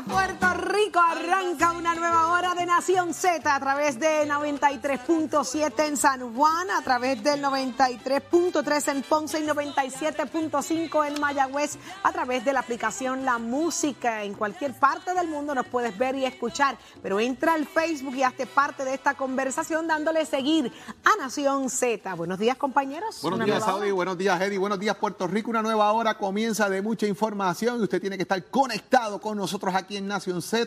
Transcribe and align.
días, 0.00 0.04
Puerto 0.06 0.49
Rico. 0.72 1.00
Arranca 1.00 1.72
una 1.72 1.94
nueva 1.94 2.28
hora 2.28 2.54
de 2.54 2.64
Nación 2.64 3.12
Z 3.12 3.54
a 3.54 3.58
través 3.58 3.98
de 3.98 4.28
93.7 4.28 5.86
en 5.86 5.96
San 5.96 6.34
Juan, 6.34 6.70
a 6.70 6.82
través 6.82 7.22
del 7.22 7.42
93.3 7.42 8.92
en 8.92 9.02
Ponce 9.02 9.40
y 9.40 9.46
97.5 9.46 11.06
en 11.08 11.20
Mayagüez, 11.20 11.76
a 12.02 12.12
través 12.12 12.44
de 12.44 12.52
la 12.52 12.60
aplicación 12.60 13.24
La 13.24 13.38
Música. 13.38 14.22
En 14.22 14.34
cualquier 14.34 14.78
parte 14.78 15.14
del 15.14 15.28
mundo 15.28 15.54
nos 15.54 15.66
puedes 15.66 15.96
ver 15.96 16.14
y 16.14 16.24
escuchar, 16.24 16.78
pero 17.02 17.18
entra 17.18 17.54
al 17.54 17.66
Facebook 17.66 18.14
y 18.14 18.22
hazte 18.22 18.46
parte 18.46 18.84
de 18.84 18.94
esta 18.94 19.14
conversación 19.14 19.88
dándole 19.88 20.24
seguir 20.24 20.72
a 21.04 21.22
Nación 21.22 21.68
Z. 21.70 22.14
Buenos 22.14 22.38
días, 22.38 22.56
compañeros. 22.56 23.20
Buenos 23.22 23.44
días, 23.44 23.64
Saudi. 23.64 23.90
Buenos 23.90 24.16
días, 24.16 24.40
Eddie. 24.40 24.58
Buenos 24.58 24.78
días, 24.78 24.96
Puerto 24.96 25.26
Rico. 25.26 25.50
Una 25.50 25.62
nueva 25.62 25.90
hora 25.92 26.16
comienza 26.16 26.68
de 26.68 26.82
mucha 26.82 27.06
información 27.06 27.80
y 27.80 27.82
usted 27.82 28.00
tiene 28.00 28.16
que 28.16 28.22
estar 28.22 28.42
conectado 28.44 29.20
con 29.20 29.36
nosotros 29.36 29.74
aquí 29.74 29.96
en 29.96 30.06
Nación 30.06 30.42
Z, 30.42 30.59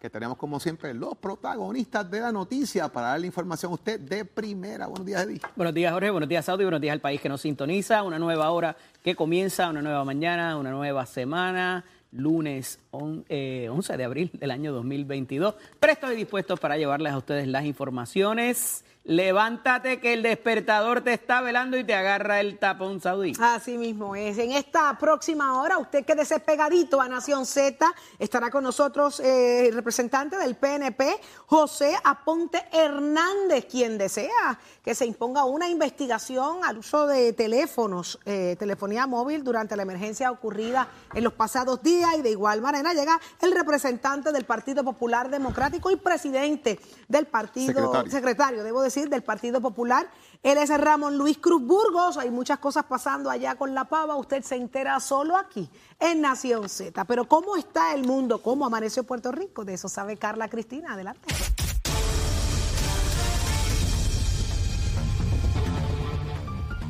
que 0.00 0.10
tenemos 0.10 0.36
como 0.36 0.58
siempre 0.60 0.94
los 0.94 1.16
protagonistas 1.16 2.10
de 2.10 2.20
la 2.20 2.32
noticia 2.32 2.88
para 2.88 3.08
darle 3.08 3.26
información 3.26 3.72
a 3.72 3.74
usted 3.74 4.00
de 4.00 4.24
primera. 4.24 4.86
Buenos 4.86 5.06
días, 5.06 5.24
Eddie. 5.24 5.40
Buenos 5.54 5.74
días, 5.74 5.92
Jorge. 5.92 6.10
Buenos 6.10 6.28
días, 6.28 6.44
Saudi. 6.44 6.64
Buenos 6.64 6.80
días 6.80 6.92
al 6.92 7.00
país 7.00 7.20
que 7.20 7.28
nos 7.28 7.40
sintoniza. 7.40 8.02
Una 8.02 8.18
nueva 8.18 8.50
hora 8.50 8.76
que 9.02 9.14
comienza, 9.14 9.68
una 9.68 9.82
nueva 9.82 10.04
mañana, 10.04 10.56
una 10.56 10.70
nueva 10.70 11.06
semana 11.06 11.84
lunes 12.12 12.80
11 12.90 13.24
eh, 13.28 13.96
de 13.96 14.04
abril 14.04 14.30
del 14.32 14.50
año 14.50 14.72
2022. 14.72 15.54
Presto 15.78 16.12
y 16.12 16.16
dispuesto 16.16 16.56
para 16.56 16.76
llevarles 16.76 17.12
a 17.12 17.18
ustedes 17.18 17.46
las 17.46 17.64
informaciones 17.64 18.84
Levántate 19.06 20.00
que 20.00 20.14
el 20.14 20.22
despertador 20.24 21.00
te 21.00 21.12
está 21.12 21.40
velando 21.40 21.76
y 21.76 21.84
te 21.84 21.94
agarra 21.94 22.40
el 22.40 22.58
tapón 22.58 23.00
saudí. 23.00 23.34
Así 23.38 23.78
mismo 23.78 24.16
es. 24.16 24.36
En 24.38 24.50
esta 24.50 24.98
próxima 24.98 25.60
hora, 25.60 25.78
usted 25.78 26.04
quédese 26.04 26.40
pegadito 26.40 27.00
a 27.00 27.08
Nación 27.08 27.46
Z. 27.46 27.86
Estará 28.18 28.50
con 28.50 28.64
nosotros 28.64 29.20
eh, 29.20 29.68
el 29.68 29.74
representante 29.74 30.36
del 30.36 30.56
PNP, 30.56 31.20
José 31.46 31.96
Aponte 32.02 32.64
Hernández, 32.72 33.66
quien 33.66 33.96
desea 33.96 34.58
que 34.82 34.92
se 34.96 35.06
imponga 35.06 35.44
una 35.44 35.68
investigación 35.68 36.64
al 36.64 36.78
uso 36.78 37.06
de 37.06 37.32
teléfonos, 37.32 38.18
eh, 38.24 38.56
telefonía 38.58 39.06
móvil 39.06 39.44
durante 39.44 39.76
la 39.76 39.82
emergencia 39.82 40.32
ocurrida 40.32 40.88
en 41.14 41.22
los 41.22 41.32
pasados 41.32 41.80
días. 41.80 42.10
Y 42.18 42.22
de 42.22 42.30
igual 42.30 42.60
manera 42.60 42.92
llega 42.92 43.20
el 43.40 43.52
representante 43.52 44.32
del 44.32 44.44
Partido 44.44 44.82
Popular 44.82 45.30
Democrático 45.30 45.92
y 45.92 45.96
presidente 45.96 46.80
del 47.06 47.26
partido, 47.26 47.72
secretario, 47.72 48.10
secretario 48.10 48.64
debo 48.64 48.82
decir 48.82 48.95
del 49.04 49.22
Partido 49.22 49.60
Popular. 49.60 50.08
Él 50.42 50.58
es 50.58 50.70
Ramón 50.70 51.18
Luis 51.18 51.38
Cruz 51.38 51.62
Burgos. 51.62 52.16
Hay 52.16 52.30
muchas 52.30 52.58
cosas 52.58 52.84
pasando 52.84 53.30
allá 53.30 53.54
con 53.56 53.74
la 53.74 53.84
pava. 53.84 54.16
Usted 54.16 54.42
se 54.42 54.56
entera 54.56 54.98
solo 55.00 55.36
aquí, 55.36 55.68
en 56.00 56.22
Nación 56.22 56.68
Z. 56.68 57.04
Pero 57.04 57.28
¿cómo 57.28 57.56
está 57.56 57.92
el 57.94 58.04
mundo? 58.04 58.42
¿Cómo 58.42 58.64
amaneció 58.64 59.04
Puerto 59.04 59.30
Rico? 59.30 59.64
De 59.64 59.74
eso 59.74 59.88
sabe 59.88 60.16
Carla 60.16 60.48
Cristina. 60.48 60.94
Adelante. 60.94 61.55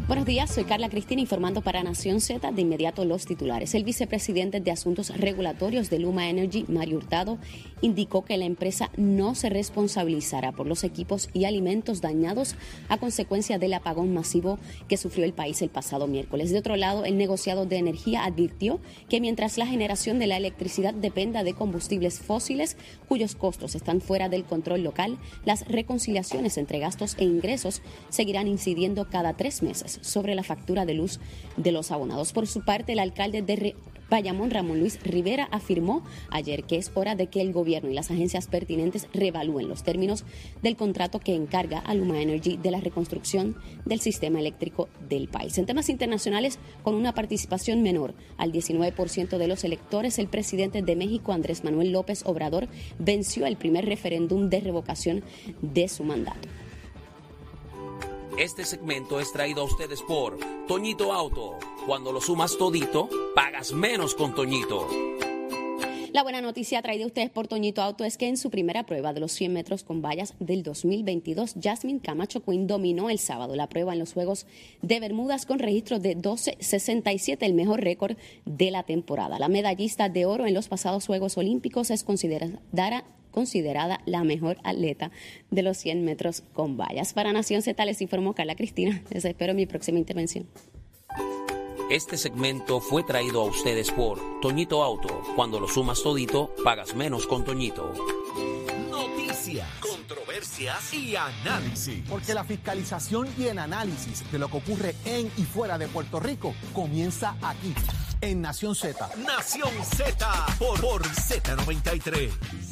Buenos 0.07 0.25
días, 0.25 0.55
soy 0.55 0.63
Carla 0.63 0.89
Cristina 0.89 1.21
informando 1.21 1.63
para 1.63 1.83
Nación 1.83 2.21
Z. 2.21 2.53
De 2.53 2.63
inmediato 2.63 3.05
los 3.05 3.27
titulares. 3.27 3.75
El 3.75 3.83
vicepresidente 3.83 4.61
de 4.61 4.71
Asuntos 4.71 5.09
Regulatorios 5.17 5.91
de 5.91 5.99
Luma 5.99 6.29
Energy, 6.29 6.65
Mario 6.69 6.99
Hurtado, 6.99 7.39
indicó 7.81 8.25
que 8.25 8.37
la 8.37 8.45
empresa 8.45 8.93
no 8.97 9.35
se 9.35 9.49
responsabilizará 9.49 10.53
por 10.53 10.69
los 10.69 10.85
equipos 10.85 11.29
y 11.33 11.45
alimentos 11.45 12.03
dañados 12.03 12.55
a 12.89 12.99
consecuencia 12.99 13.59
del 13.59 13.75
apagón 13.75 14.15
masivo 14.15 14.61
que 14.87 14.97
sufrió 14.97 15.25
el 15.25 15.33
país 15.33 15.61
el 15.61 15.71
pasado 15.71 16.07
miércoles. 16.07 16.53
De 16.53 16.59
otro 16.61 16.77
lado, 16.77 17.05
el 17.05 17.19
negociado 17.19 17.67
de 17.67 17.79
energía 17.79 18.25
advirtió 18.25 18.79
que 19.09 19.21
mientras 19.21 19.59
la 19.59 19.67
generación 19.67 20.21
de 20.21 20.29
la 20.29 20.37
electricidad 20.37 20.95
dependa 20.95 21.43
de 21.43 21.55
combustibles 21.55 22.21
fósiles 22.21 22.77
cuyos 23.09 23.35
costos 23.35 23.75
están 23.75 24.01
fuera 24.01 24.29
del 24.29 24.45
control 24.45 24.85
local, 24.85 25.19
las 25.45 25.67
reconciliaciones 25.67 26.59
entre 26.59 26.79
gastos 26.79 27.17
e 27.19 27.25
ingresos 27.25 27.83
seguirán 28.09 28.47
incidiendo 28.47 29.11
cada 29.11 29.37
tres 29.37 29.65
meses 29.65 29.96
sobre 30.03 30.35
la 30.35 30.43
factura 30.43 30.85
de 30.85 30.95
luz 30.95 31.21
de 31.57 31.73
los 31.73 31.91
abonados. 31.91 32.33
Por 32.33 32.47
su 32.47 32.65
parte, 32.65 32.93
el 32.93 32.99
alcalde 32.99 33.43
de 33.43 33.75
Bayamón, 34.09 34.51
Ramón 34.51 34.79
Luis 34.79 35.01
Rivera, 35.03 35.49
afirmó 35.51 36.05
ayer 36.31 36.63
que 36.65 36.77
es 36.77 36.93
hora 36.95 37.17
de 37.17 37.27
que 37.27 37.41
el 37.41 37.53
gobierno 37.53 37.91
y 37.91 37.95
las 37.95 38.11
agencias 38.11 38.47
pertinentes 38.47 39.09
revalúen 39.13 39.69
los 39.69 39.83
términos 39.83 40.25
del 40.63 40.77
contrato 40.77 41.19
que 41.19 41.35
encarga 41.35 41.79
a 41.81 41.95
Luma 41.95 42.21
Energy 42.21 42.57
de 42.57 42.71
la 42.71 42.81
reconstrucción 42.81 43.57
del 43.85 44.01
sistema 44.01 44.39
eléctrico 44.39 44.89
del 45.09 45.29
país. 45.29 45.59
En 45.59 45.67
temas 45.67 45.89
internacionales, 45.89 46.59
con 46.85 46.95
una 46.95 47.15
participación 47.15 47.83
menor 47.83 48.15
al 48.37 48.53
19% 48.53 49.39
de 49.39 49.49
los 49.49 49.65
electores, 49.65 50.19
el 50.21 50.29
presidente 50.29 50.83
de 50.83 50.97
México, 50.97 51.33
Andrés 51.33 51.65
Manuel 51.65 51.91
López 51.91 52.23
Obrador, 52.27 52.69
venció 52.99 53.47
el 53.47 53.57
primer 53.57 53.87
referéndum 53.87 54.49
de 54.49 54.61
revocación 54.61 55.25
de 55.63 55.89
su 55.89 56.05
mandato. 56.05 56.49
Este 58.39 58.67
segmento 58.67 59.19
es 59.19 59.33
traído 59.33 59.63
a 59.63 59.65
ustedes 59.65 60.03
por 60.03 60.39
Toñito 60.69 61.15
Auto. 61.15 61.59
Cuando 61.87 62.13
lo 62.13 62.21
sumas 62.21 62.59
todito, 62.59 63.09
pagas 63.35 63.73
menos 63.73 64.15
con 64.15 64.35
Toñito. 64.35 64.87
La 66.13 66.23
buena 66.23 66.43
noticia 66.43 66.83
traída 66.83 67.05
a 67.05 67.07
ustedes 67.07 67.31
por 67.31 67.49
Toñito 67.49 67.81
Auto 67.81 68.05
es 68.05 68.19
que 68.19 68.29
en 68.29 68.37
su 68.37 68.51
primera 68.51 68.85
prueba 68.85 69.15
de 69.15 69.21
los 69.21 69.33
100 69.33 69.55
metros 69.55 69.85
con 69.85 70.03
vallas 70.03 70.35
del 70.39 70.63
2022, 70.63 71.55
Jasmine 71.63 72.01
Camacho 72.01 72.43
Quinn 72.43 72.67
dominó 72.67 73.09
el 73.09 73.19
sábado 73.19 73.57
la 73.57 73.71
prueba 73.71 73.95
en 73.95 74.01
los 74.01 74.13
Juegos 74.13 74.47
de 74.83 75.01
Bermudas 75.01 75.47
con 75.47 75.59
registro 75.59 75.99
de 75.99 76.15
12.67, 76.15 77.39
el 77.41 77.55
mejor 77.55 77.81
récord 77.81 78.19
de 78.45 78.71
la 78.71 78.83
temporada. 78.83 79.39
La 79.39 79.49
medallista 79.49 80.11
de 80.11 80.27
oro 80.27 80.45
en 80.45 80.53
los 80.53 80.69
pasados 80.69 81.07
Juegos 81.07 81.39
Olímpicos 81.39 81.91
es 81.91 82.05
considerada 82.05 82.61
considerada 83.37 84.01
la 84.07 84.25
mejor 84.25 84.57
atleta 84.65 85.11
de 85.51 85.61
los 85.61 85.77
100 85.77 86.03
metros 86.03 86.43
con 86.55 86.79
vallas. 86.79 87.13
Para 87.13 87.35
Nación 87.35 87.61
Z 87.61 87.85
les 87.85 88.01
informó 88.01 88.35
Carla 88.35 88.57
Cristina. 88.57 89.03
Les 89.11 89.27
espero 89.27 89.51
en 89.51 89.59
mi 89.59 89.67
próxima 89.67 89.99
intervención. 89.99 90.47
Este 91.91 92.17
segmento 92.17 92.81
fue 92.81 93.05
traído 93.05 93.43
a 93.43 93.45
ustedes 93.45 93.93
por 93.93 94.41
Toñito 94.41 94.83
Auto. 94.83 95.23
Cuando 95.37 95.61
lo 95.61 95.69
sumas 95.69 96.03
todito, 96.03 96.55
pagas 96.65 96.95
menos 96.95 97.27
con 97.27 97.45
Toñito. 97.45 97.93
Noticias, 98.91 99.69
controversias 99.81 100.95
y 100.95 101.15
análisis. 101.15 102.09
Porque 102.09 102.33
la 102.33 102.43
fiscalización 102.43 103.29
y 103.39 103.45
el 103.45 103.59
análisis 103.59 104.25
de 104.33 104.39
lo 104.39 104.49
que 104.49 104.57
ocurre 104.57 104.95
en 105.05 105.31
y 105.37 105.43
fuera 105.43 105.77
de 105.77 105.89
Puerto 105.89 106.21
Rico 106.21 106.55
comienza 106.73 107.37
aquí, 107.43 107.75
en 108.23 108.41
Nación 108.41 108.75
Z. 108.75 109.11
Nación 109.19 109.71
Z 109.95 110.47
por, 110.59 110.81
por 110.81 111.03
Z93. 111.03 112.66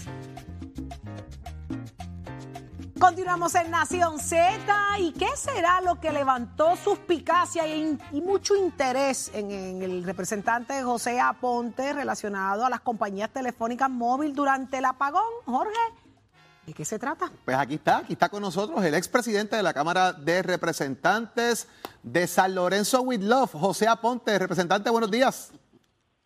Continuamos 3.04 3.54
en 3.54 3.70
Nación 3.70 4.18
Z. 4.18 4.64
¿Y 4.98 5.12
qué 5.12 5.28
será 5.36 5.82
lo 5.82 6.00
que 6.00 6.10
levantó 6.10 6.74
suspicacia 6.74 7.66
y, 7.66 7.98
mucho 8.22 8.56
interés 8.56 9.30
en, 9.34 9.50
en, 9.50 9.82
el 9.82 10.04
representante 10.04 10.82
José 10.82 11.20
Aponte 11.20 11.92
relacionado 11.92 12.64
a 12.64 12.70
las 12.70 12.80
compañías 12.80 13.28
telefónicas 13.28 13.90
móviles 13.90 14.34
durante 14.34 14.78
el 14.78 14.86
apagón? 14.86 15.22
Jorge, 15.44 15.78
¿de 16.64 16.72
qué 16.72 16.86
se 16.86 16.98
trata? 16.98 17.30
Pues 17.44 17.58
aquí 17.58 17.74
está, 17.74 17.98
aquí 17.98 18.14
está 18.14 18.30
con 18.30 18.40
nosotros 18.40 18.82
el 18.82 18.94
expresidente 18.94 19.54
de 19.54 19.62
la 19.62 19.74
Cámara 19.74 20.14
de 20.14 20.42
Representantes 20.42 21.68
de 22.02 22.26
San 22.26 22.54
Lorenzo 22.54 23.02
with 23.02 23.20
Love, 23.20 23.52
José 23.52 23.86
Aponte. 23.86 24.38
Representante, 24.38 24.88
buenos 24.88 25.10
días. 25.10 25.52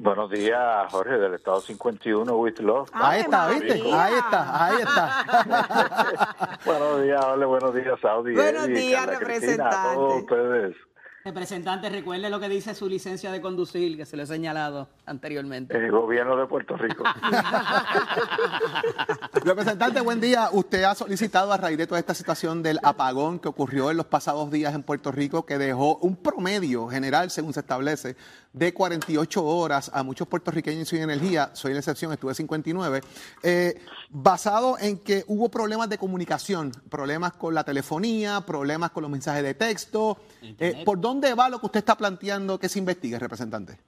Buenos 0.00 0.30
días, 0.30 0.92
Jorge, 0.92 1.18
del 1.18 1.34
Estado 1.34 1.60
51, 1.60 2.32
with 2.36 2.60
love. 2.60 2.88
Ahí 2.92 3.22
está, 3.22 3.48
¿viste? 3.48 3.72
Ahí 3.92 4.14
está, 4.14 4.66
ahí 4.66 4.76
está. 4.80 6.58
buenos 6.64 7.02
días, 7.02 7.24
Jorge, 7.24 7.44
buenos 7.44 7.74
días, 7.74 8.00
Saudi. 8.00 8.32
Buenos 8.32 8.68
días, 8.68 9.06
representante. 9.06 9.76
a 9.76 9.94
todos 9.94 10.22
ustedes. 10.22 10.76
Representante, 11.24 11.90
recuerde 11.90 12.30
lo 12.30 12.38
que 12.40 12.48
dice 12.48 12.74
su 12.74 12.88
licencia 12.88 13.30
de 13.32 13.42
conducir, 13.42 13.98
que 13.98 14.06
se 14.06 14.16
lo 14.16 14.22
he 14.22 14.26
señalado 14.26 14.88
anteriormente. 15.04 15.76
El 15.76 15.90
gobierno 15.90 16.36
de 16.36 16.46
Puerto 16.46 16.74
Rico. 16.76 17.04
Representante, 19.44 20.00
buen 20.00 20.22
día. 20.22 20.48
Usted 20.52 20.84
ha 20.84 20.94
solicitado 20.94 21.52
a 21.52 21.58
raíz 21.58 21.76
de 21.76 21.86
toda 21.86 22.00
esta 22.00 22.14
situación 22.14 22.62
del 22.62 22.78
apagón 22.82 23.40
que 23.40 23.48
ocurrió 23.48 23.90
en 23.90 23.98
los 23.98 24.06
pasados 24.06 24.50
días 24.50 24.74
en 24.74 24.82
Puerto 24.84 25.12
Rico, 25.12 25.44
que 25.44 25.58
dejó 25.58 25.96
un 25.96 26.16
promedio 26.16 26.88
general, 26.88 27.30
según 27.30 27.52
se 27.52 27.60
establece, 27.60 28.16
de 28.52 28.72
48 28.72 29.44
horas 29.44 29.90
a 29.94 30.02
muchos 30.02 30.26
puertorriqueños 30.26 30.88
sin 30.88 31.02
energía. 31.02 31.50
Soy 31.54 31.72
la 31.72 31.78
excepción, 31.78 32.12
estuve 32.12 32.34
59. 32.34 33.00
Eh, 33.42 33.74
basado 34.10 34.76
en 34.80 35.02
que 35.02 35.24
hubo 35.26 35.50
problemas 35.50 35.88
de 35.88 35.98
comunicación, 35.98 36.72
problemas 36.90 37.32
con 37.32 37.54
la 37.54 37.64
telefonía, 37.64 38.40
problemas 38.46 38.90
con 38.90 39.02
los 39.02 39.10
mensajes 39.10 39.42
de 39.42 39.54
texto. 39.54 40.18
Eh, 40.42 40.82
¿Por 40.84 41.00
dónde 41.00 41.34
va 41.34 41.48
lo 41.48 41.58
que 41.58 41.66
usted 41.66 41.80
está 41.80 41.96
planteando 41.96 42.58
que 42.58 42.68
se 42.68 42.78
investigue, 42.78 43.18
representante? 43.18 43.78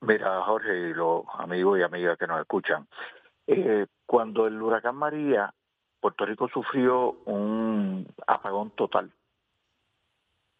Mira, 0.00 0.42
Jorge 0.42 0.90
y 0.90 0.94
los 0.94 1.22
amigos 1.38 1.78
y 1.78 1.82
amigas 1.82 2.18
que 2.18 2.26
nos 2.26 2.40
escuchan, 2.40 2.88
eh, 3.46 3.86
cuando 4.04 4.46
el 4.46 4.60
huracán 4.60 4.96
María, 4.96 5.54
Puerto 6.00 6.26
Rico 6.26 6.48
sufrió 6.48 7.18
un 7.26 8.06
apagón 8.26 8.70
total, 8.70 9.12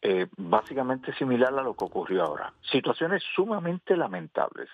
eh, 0.03 0.27
básicamente 0.37 1.15
similar 1.15 1.57
a 1.57 1.63
lo 1.63 1.75
que 1.75 1.85
ocurrió 1.85 2.25
ahora. 2.25 2.53
Situaciones 2.71 3.23
sumamente 3.35 3.97
lamentables. 3.97 4.69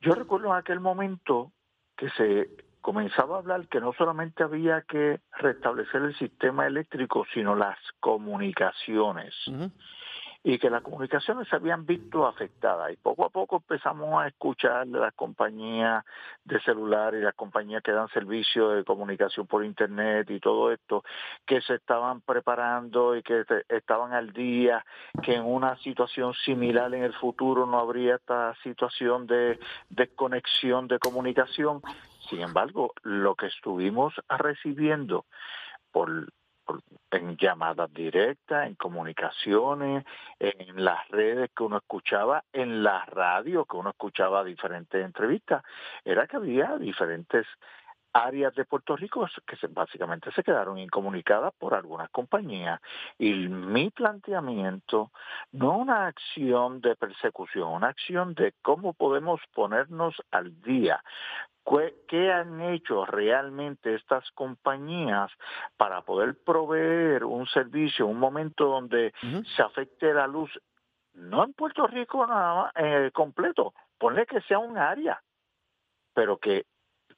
Yo 0.00 0.14
recuerdo 0.14 0.48
en 0.48 0.56
aquel 0.56 0.80
momento 0.80 1.52
que 1.96 2.08
se 2.10 2.48
comenzaba 2.80 3.36
a 3.36 3.38
hablar 3.40 3.66
que 3.66 3.80
no 3.80 3.92
solamente 3.92 4.44
había 4.44 4.82
que 4.82 5.20
restablecer 5.32 6.02
el 6.02 6.16
sistema 6.16 6.66
eléctrico, 6.66 7.26
sino 7.34 7.56
las 7.56 7.78
comunicaciones 7.98 9.34
y 10.48 10.58
que 10.58 10.70
las 10.70 10.80
comunicaciones 10.80 11.46
se 11.46 11.56
habían 11.56 11.84
visto 11.84 12.26
afectadas. 12.26 12.90
Y 12.90 12.96
poco 12.96 13.26
a 13.26 13.28
poco 13.28 13.56
empezamos 13.56 14.18
a 14.18 14.28
escuchar 14.28 14.86
las 14.86 15.12
compañías 15.12 16.02
de 16.42 16.58
celular 16.60 17.14
y 17.14 17.20
las 17.20 17.34
compañías 17.34 17.82
que 17.82 17.92
dan 17.92 18.08
servicio 18.08 18.70
de 18.70 18.82
comunicación 18.82 19.46
por 19.46 19.62
Internet 19.62 20.30
y 20.30 20.40
todo 20.40 20.72
esto, 20.72 21.04
que 21.44 21.60
se 21.60 21.74
estaban 21.74 22.22
preparando 22.22 23.14
y 23.14 23.22
que 23.22 23.44
estaban 23.68 24.14
al 24.14 24.32
día, 24.32 24.86
que 25.22 25.34
en 25.34 25.44
una 25.44 25.76
situación 25.80 26.32
similar 26.32 26.94
en 26.94 27.02
el 27.02 27.12
futuro 27.12 27.66
no 27.66 27.78
habría 27.78 28.14
esta 28.14 28.54
situación 28.62 29.26
de 29.26 29.58
desconexión 29.90 30.88
de 30.88 30.98
comunicación. 30.98 31.82
Sin 32.30 32.40
embargo, 32.40 32.94
lo 33.02 33.34
que 33.34 33.48
estuvimos 33.48 34.14
recibiendo 34.30 35.26
por 35.92 36.26
en 37.10 37.36
llamadas 37.36 37.92
directas, 37.92 38.66
en 38.66 38.74
comunicaciones, 38.74 40.04
en 40.38 40.84
las 40.84 41.08
redes 41.08 41.50
que 41.56 41.62
uno 41.62 41.78
escuchaba, 41.78 42.44
en 42.52 42.82
la 42.82 43.04
radio 43.06 43.64
que 43.64 43.76
uno 43.76 43.90
escuchaba 43.90 44.44
diferentes 44.44 45.02
entrevistas, 45.04 45.62
era 46.04 46.26
que 46.26 46.36
había 46.36 46.76
diferentes 46.76 47.46
áreas 48.18 48.54
de 48.54 48.64
Puerto 48.64 48.96
Rico 48.96 49.26
que 49.46 49.56
básicamente 49.68 50.30
se 50.32 50.42
quedaron 50.42 50.78
incomunicadas 50.78 51.52
por 51.58 51.74
algunas 51.74 52.10
compañías. 52.10 52.80
Y 53.18 53.32
mi 53.48 53.90
planteamiento 53.90 55.10
no 55.52 55.78
una 55.78 56.06
acción 56.06 56.80
de 56.80 56.96
persecución, 56.96 57.68
una 57.68 57.88
acción 57.88 58.34
de 58.34 58.54
cómo 58.62 58.92
podemos 58.92 59.40
ponernos 59.54 60.14
al 60.30 60.60
día, 60.62 61.02
¿Qué 62.06 62.32
han 62.32 62.62
hecho 62.62 63.04
realmente 63.04 63.94
estas 63.94 64.30
compañías 64.30 65.30
para 65.76 66.00
poder 66.00 66.38
proveer 66.42 67.24
un 67.24 67.46
servicio 67.46 68.06
un 68.06 68.18
momento 68.18 68.64
donde 68.64 69.12
se 69.54 69.62
afecte 69.62 70.14
la 70.14 70.26
luz? 70.26 70.50
No 71.12 71.44
en 71.44 71.52
Puerto 71.52 71.86
Rico 71.86 72.26
nada 72.26 72.54
más, 72.54 72.72
eh, 72.76 73.10
completo, 73.12 73.74
ponle 73.98 74.24
que 74.24 74.40
sea 74.42 74.58
un 74.58 74.78
área, 74.78 75.22
pero 76.14 76.38
que 76.38 76.64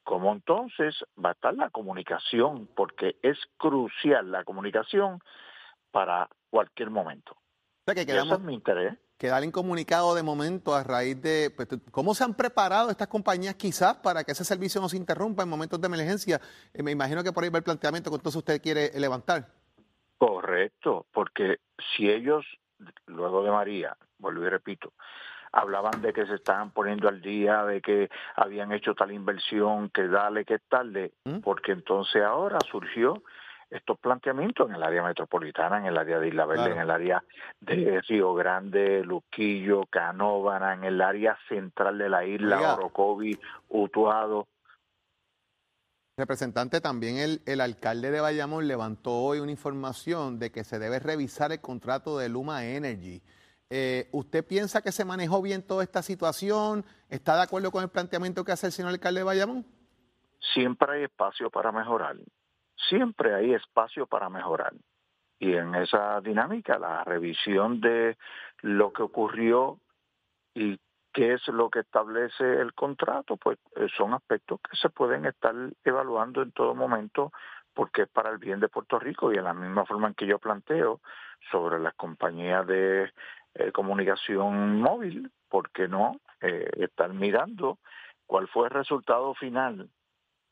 como 0.04 0.32
entonces 0.32 0.96
va 1.22 1.30
a 1.30 1.32
estar 1.32 1.54
la 1.54 1.70
comunicación, 1.70 2.68
porque 2.74 3.16
es 3.22 3.38
crucial 3.56 4.30
la 4.30 4.44
comunicación 4.44 5.20
para 5.90 6.28
cualquier 6.50 6.90
momento. 6.90 7.36
O 7.86 7.92
que 7.92 8.06
quedamos, 8.06 8.38
es 8.38 8.44
mi 8.44 8.54
interés 8.54 8.98
quedar 9.20 9.44
incomunicado 9.44 10.14
de 10.14 10.22
momento 10.22 10.74
a 10.74 10.82
raíz 10.82 11.20
de 11.20 11.52
pues, 11.54 11.68
cómo 11.90 12.14
se 12.14 12.24
han 12.24 12.32
preparado 12.32 12.88
estas 12.88 13.08
compañías 13.08 13.54
quizás 13.54 13.98
para 13.98 14.24
que 14.24 14.32
ese 14.32 14.46
servicio 14.46 14.80
no 14.80 14.88
se 14.88 14.96
interrumpa 14.96 15.42
en 15.42 15.48
momentos 15.50 15.78
de 15.78 15.88
emergencia. 15.88 16.40
Eh, 16.72 16.82
me 16.82 16.90
imagino 16.90 17.22
que 17.22 17.30
por 17.30 17.44
ahí 17.44 17.50
va 17.50 17.58
el 17.58 17.64
planteamiento 17.64 18.08
que 18.08 18.16
entonces 18.16 18.38
usted 18.38 18.62
quiere 18.62 18.90
levantar. 18.98 19.46
Correcto, 20.16 21.04
porque 21.12 21.58
si 21.78 22.08
ellos, 22.08 22.46
luego 23.04 23.44
de 23.44 23.50
María, 23.50 23.94
vuelvo 24.16 24.46
y 24.46 24.48
repito, 24.48 24.94
hablaban 25.52 26.00
de 26.02 26.12
que 26.12 26.26
se 26.26 26.34
estaban 26.34 26.70
poniendo 26.70 27.08
al 27.08 27.20
día, 27.20 27.64
de 27.64 27.80
que 27.80 28.08
habían 28.36 28.72
hecho 28.72 28.94
tal 28.94 29.12
inversión, 29.12 29.90
que 29.90 30.06
dale, 30.08 30.44
que 30.44 30.58
tarde, 30.58 31.12
¿Mm? 31.24 31.38
porque 31.40 31.72
entonces 31.72 32.22
ahora 32.22 32.58
surgió 32.70 33.22
estos 33.70 33.98
planteamientos 34.00 34.68
en 34.68 34.74
el 34.74 34.82
área 34.82 35.02
metropolitana, 35.02 35.78
en 35.78 35.86
el 35.86 35.96
área 35.96 36.18
de 36.18 36.28
Isla 36.28 36.44
Verde, 36.44 36.72
en 36.72 36.80
el 36.80 36.90
área 36.90 37.22
de 37.60 38.00
Río 38.08 38.34
Grande, 38.34 39.04
Luquillo, 39.04 39.86
Canóvana, 39.86 40.74
en 40.74 40.84
el 40.84 41.00
área 41.00 41.38
central 41.48 41.96
de 41.98 42.08
la 42.08 42.24
isla, 42.24 42.74
Orocovi, 42.74 43.38
Utuado. 43.68 44.48
Representante, 46.16 46.80
también 46.80 47.16
el, 47.16 47.42
el, 47.46 47.60
alcalde 47.60 48.10
de 48.10 48.20
Bayamón 48.20 48.66
levantó 48.66 49.12
hoy 49.12 49.38
una 49.38 49.52
información 49.52 50.38
de 50.38 50.50
que 50.50 50.64
se 50.64 50.78
debe 50.78 50.98
revisar 50.98 51.52
el 51.52 51.60
contrato 51.60 52.18
de 52.18 52.28
Luma 52.28 52.64
Energy. 52.64 53.22
Eh, 53.70 54.08
¿Usted 54.12 54.44
piensa 54.44 54.82
que 54.82 54.92
se 54.92 55.04
manejó 55.04 55.40
bien 55.40 55.66
toda 55.66 55.84
esta 55.84 56.02
situación? 56.02 56.84
¿Está 57.08 57.36
de 57.36 57.42
acuerdo 57.42 57.70
con 57.70 57.82
el 57.82 57.88
planteamiento 57.88 58.44
que 58.44 58.52
hace 58.52 58.66
el 58.66 58.72
señor 58.72 58.90
alcalde 58.90 59.20
de 59.20 59.24
Bayamón? 59.24 59.64
Siempre 60.52 60.92
hay 60.92 61.04
espacio 61.04 61.50
para 61.50 61.70
mejorar 61.70 62.16
siempre 62.88 63.34
hay 63.34 63.54
espacio 63.54 64.06
para 64.06 64.28
mejorar. 64.28 64.72
Y 65.38 65.54
en 65.54 65.74
esa 65.74 66.20
dinámica, 66.20 66.78
la 66.78 67.04
revisión 67.04 67.80
de 67.80 68.16
lo 68.60 68.92
que 68.92 69.02
ocurrió 69.02 69.78
y 70.54 70.78
qué 71.12 71.34
es 71.34 71.48
lo 71.48 71.70
que 71.70 71.80
establece 71.80 72.44
el 72.60 72.74
contrato, 72.74 73.36
pues 73.36 73.58
eh, 73.76 73.86
son 73.96 74.14
aspectos 74.14 74.60
que 74.60 74.76
se 74.76 74.90
pueden 74.90 75.24
estar 75.26 75.54
evaluando 75.84 76.42
en 76.42 76.52
todo 76.52 76.74
momento 76.74 77.32
porque 77.72 78.02
es 78.02 78.08
para 78.08 78.30
el 78.30 78.38
bien 78.38 78.60
de 78.60 78.68
Puerto 78.68 78.98
Rico 78.98 79.32
y 79.32 79.36
en 79.36 79.44
la 79.44 79.54
misma 79.54 79.86
forma 79.86 80.08
en 80.08 80.14
que 80.14 80.26
yo 80.26 80.38
planteo 80.38 81.00
sobre 81.50 81.78
las 81.78 81.94
compañías 81.94 82.66
de 82.66 83.10
eh, 83.54 83.72
comunicación 83.72 84.80
móvil, 84.80 85.30
¿por 85.48 85.70
qué 85.70 85.88
no 85.88 86.20
eh, 86.40 86.70
estar 86.78 87.12
mirando 87.12 87.78
cuál 88.26 88.48
fue 88.48 88.68
el 88.68 88.70
resultado 88.70 89.34
final 89.34 89.90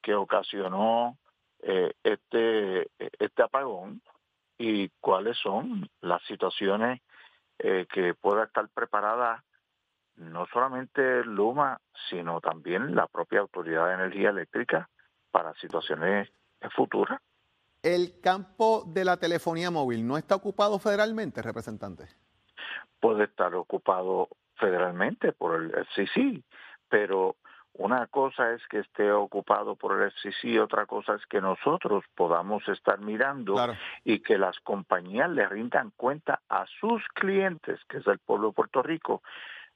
que 0.02 0.14
ocasionó 0.14 1.16
eh, 1.60 1.92
este, 2.02 2.90
este 2.98 3.42
apagón 3.42 4.02
y 4.58 4.88
cuáles 5.00 5.38
son 5.38 5.88
las 6.00 6.22
situaciones 6.24 7.00
eh, 7.58 7.86
que 7.92 8.14
pueda 8.14 8.44
estar 8.44 8.68
preparada 8.68 9.44
no 10.16 10.46
solamente 10.52 11.24
Luma, 11.24 11.80
sino 12.10 12.40
también 12.40 12.94
la 12.94 13.06
propia 13.06 13.40
Autoridad 13.40 13.86
de 13.88 13.94
Energía 13.94 14.30
Eléctrica 14.30 14.90
para 15.30 15.54
situaciones 15.54 16.28
futuras. 16.74 17.20
¿El 17.82 18.20
campo 18.20 18.82
de 18.86 19.04
la 19.04 19.16
telefonía 19.16 19.70
móvil 19.70 20.06
no 20.06 20.18
está 20.18 20.34
ocupado 20.34 20.78
federalmente, 20.80 21.40
representante? 21.40 22.08
Puede 23.00 23.24
estar 23.24 23.54
ocupado 23.54 24.28
federalmente 24.56 25.32
por 25.32 25.60
el 25.60 25.70
FCC, 25.70 26.42
pero 26.88 27.36
una 27.74 28.08
cosa 28.08 28.52
es 28.54 28.66
que 28.68 28.80
esté 28.80 29.12
ocupado 29.12 29.76
por 29.76 30.00
el 30.00 30.10
FCC, 30.10 30.60
otra 30.60 30.86
cosa 30.86 31.14
es 31.14 31.24
que 31.26 31.40
nosotros 31.40 32.04
podamos 32.16 32.66
estar 32.68 32.98
mirando 32.98 33.54
y 34.04 34.18
que 34.18 34.36
las 34.36 34.58
compañías 34.60 35.30
le 35.30 35.46
rindan 35.48 35.92
cuenta 35.96 36.40
a 36.48 36.66
sus 36.80 37.06
clientes, 37.14 37.78
que 37.88 37.98
es 37.98 38.06
el 38.08 38.18
pueblo 38.18 38.48
de 38.48 38.54
Puerto 38.54 38.82
Rico, 38.82 39.22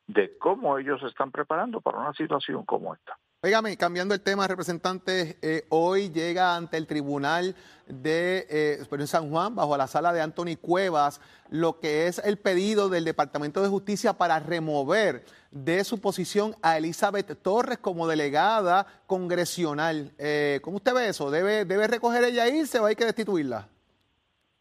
de 0.09 0.37
cómo 0.39 0.79
ellos 0.79 1.01
se 1.01 1.07
están 1.07 1.31
preparando 1.31 1.81
para 1.81 1.99
una 1.99 2.13
situación 2.15 2.65
como 2.65 2.93
esta. 2.93 3.17
Óigame, 3.45 3.77
cambiando 3.77 4.15
el 4.15 4.21
tema, 4.21 4.47
representante, 4.47 5.37
eh, 5.43 5.65
hoy 5.69 6.11
llega 6.11 6.55
ante 6.55 6.77
el 6.77 6.87
Tribunal 6.87 7.57
de 7.89 8.47
eh, 8.49 9.07
San 9.07 9.31
Juan, 9.31 9.57
bajo 9.57 9.77
la 9.77 9.89
sala 9.89 10.13
de 10.13 10.21
Anthony 10.21 10.55
Cuevas, 10.61 11.21
lo 11.51 11.81
que 11.81 12.07
es 12.07 12.21
el 12.21 12.39
pedido 12.39 12.89
del 12.89 13.05
Departamento 13.05 13.61
de 13.61 13.69
Justicia 13.69 14.13
para 14.13 14.39
remover 14.39 15.25
de 15.51 15.83
su 15.83 16.01
posición 16.01 16.55
a 16.63 16.79
Elizabeth 16.79 17.43
Torres 17.43 17.79
como 17.79 18.07
delegada 18.07 18.87
congresional. 19.09 20.13
Eh, 20.19 20.61
¿Cómo 20.63 20.77
usted 20.77 20.95
ve 20.95 21.09
eso? 21.09 21.33
¿Debe, 21.33 21.65
¿Debe 21.65 21.89
recoger 21.89 22.23
ella 22.23 22.47
irse 22.49 22.79
o 22.79 22.87
hay 22.87 22.95
que 22.95 23.07
destituirla? 23.07 23.67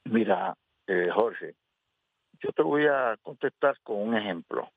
Mira, 0.06 0.58
eh, 0.88 1.08
Jorge, 1.14 1.54
yo 2.40 2.52
te 2.52 2.64
voy 2.64 2.88
a 2.88 3.16
contestar 3.22 3.80
con 3.84 3.98
un 3.98 4.18
ejemplo. 4.18 4.72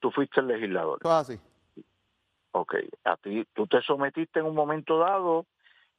Tú 0.00 0.10
fuiste 0.10 0.40
el 0.40 0.48
legislador. 0.48 0.98
Todo 0.98 1.14
así. 1.14 1.38
Ok, 2.58 2.74
a 3.04 3.18
ti, 3.18 3.46
tú 3.52 3.66
te 3.66 3.82
sometiste 3.82 4.40
en 4.40 4.46
un 4.46 4.54
momento 4.54 4.98
dado 4.98 5.44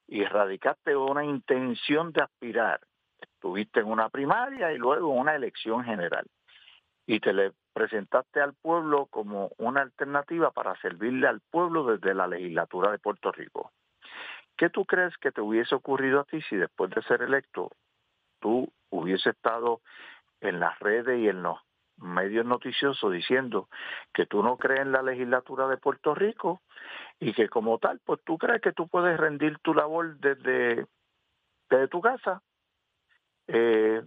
y 0.08 0.26
radicaste 0.26 0.96
una 0.96 1.24
intención 1.24 2.12
de 2.12 2.24
aspirar. 2.24 2.82
Estuviste 3.22 3.82
en 3.82 3.86
una 3.86 4.10
primaria 4.10 4.74
y 4.74 4.80
luego 4.80 5.12
en 5.14 5.20
una 5.20 5.36
elección 5.36 5.84
general. 5.84 6.26
Y 7.06 7.20
te 7.20 7.32
le 7.32 7.52
presentaste 7.74 8.42
al 8.42 8.56
pueblo 8.56 9.06
como 9.06 9.52
una 9.60 9.82
alternativa 9.82 10.50
para 10.50 10.76
servirle 10.82 11.28
al 11.28 11.42
pueblo 11.42 11.84
desde 11.84 12.16
la 12.16 12.26
legislatura 12.26 12.90
de 12.90 12.98
Puerto 12.98 13.32
Rico. 13.32 13.72
¿Qué 14.58 14.72
tú 14.72 14.84
crees 14.84 15.16
que 15.18 15.32
te 15.32 15.42
hubiese 15.42 15.76
ocurrido 15.76 16.22
a 16.22 16.24
ti 16.24 16.42
si 16.50 16.56
después 16.56 16.90
de 16.90 17.04
ser 17.04 17.22
electo 17.22 17.70
tú 18.40 18.68
hubiese 18.90 19.30
estado 19.30 19.82
en 20.42 20.60
las 20.60 20.80
redes 20.80 21.20
y 21.20 21.30
en 21.30 21.44
los 21.44 21.60
medios 21.98 22.46
noticiosos 22.46 23.12
diciendo 23.12 23.70
que 24.14 24.26
tú 24.26 24.44
no 24.44 24.58
crees 24.58 24.82
en 24.82 24.92
la 24.92 25.02
legislatura 25.02 25.68
de 25.68 25.78
Puerto 25.78 26.14
Rico 26.14 26.62
y 27.20 27.34
que 27.34 27.50
como 27.50 27.80
tal, 27.80 28.00
pues 28.06 28.22
tú 28.24 28.38
crees 28.38 28.62
que 28.62 28.74
tú 28.74 28.88
puedes 28.88 29.20
rendir 29.20 29.58
tu 29.60 29.74
labor 29.74 30.18
desde, 30.18 30.86
desde 31.70 31.88
tu 31.88 32.02
casa, 32.02 32.42
eh, 33.48 34.04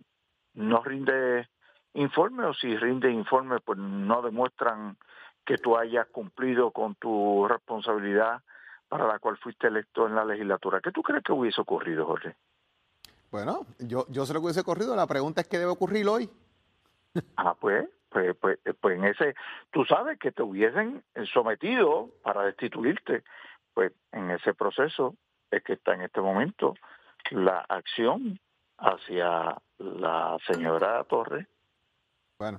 no 0.54 0.82
rinde 0.82 1.49
informe 1.94 2.44
o 2.44 2.54
si 2.54 2.76
rinde 2.76 3.11
informe, 3.11 3.59
pues 3.61 3.78
no 3.78 4.23
demuestran 4.23 4.97
que 5.44 5.59
tú 5.59 5.76
hayas 5.76 6.06
cumplido 6.09 6.70
con 6.70 6.94
tu 6.94 7.47
responsabilidad 7.49 8.42
para 8.88 9.06
la 9.06 9.18
cual 9.18 9.37
fuiste 9.38 9.68
electo 9.68 10.06
en 10.06 10.14
la 10.14 10.25
legislatura. 10.25 10.80
¿Qué 10.80 10.92
tú 10.92 11.02
crees 11.02 11.23
que 11.25 11.32
hubiese 11.32 11.61
ocurrido, 11.61 12.06
Jorge? 12.06 12.37
Bueno, 13.30 13.66
yo, 13.78 14.06
yo 14.09 14.26
sé 14.26 14.35
lo 14.35 14.40
que 14.40 14.47
hubiese 14.47 14.61
ocurrido. 14.61 14.97
La 14.97 15.06
pregunta 15.06 15.40
es 15.40 15.49
qué 15.49 15.59
debe 15.59 15.70
ocurrir 15.70 16.09
hoy. 16.09 16.28
Ah, 17.37 17.55
pues, 17.59 17.88
pues, 18.09 18.37
pues, 18.40 18.59
pues, 18.81 18.99
en 18.99 19.05
ese, 19.05 19.35
tú 19.71 19.85
sabes 19.85 20.19
que 20.19 20.33
te 20.33 20.43
hubiesen 20.43 21.02
sometido 21.33 22.11
para 22.23 22.45
destituirte. 22.45 23.23
pues 23.75 23.93
en 24.12 24.31
ese 24.31 24.52
proceso 24.55 25.14
es 25.50 25.62
que 25.62 25.75
está 25.75 25.95
en 25.95 26.02
este 26.02 26.21
momento 26.21 26.75
la 27.31 27.64
acción 27.69 28.38
hacia 28.79 29.57
la 29.79 30.37
señora 30.47 31.05
Torres. 31.05 31.47
Bueno, 32.38 32.59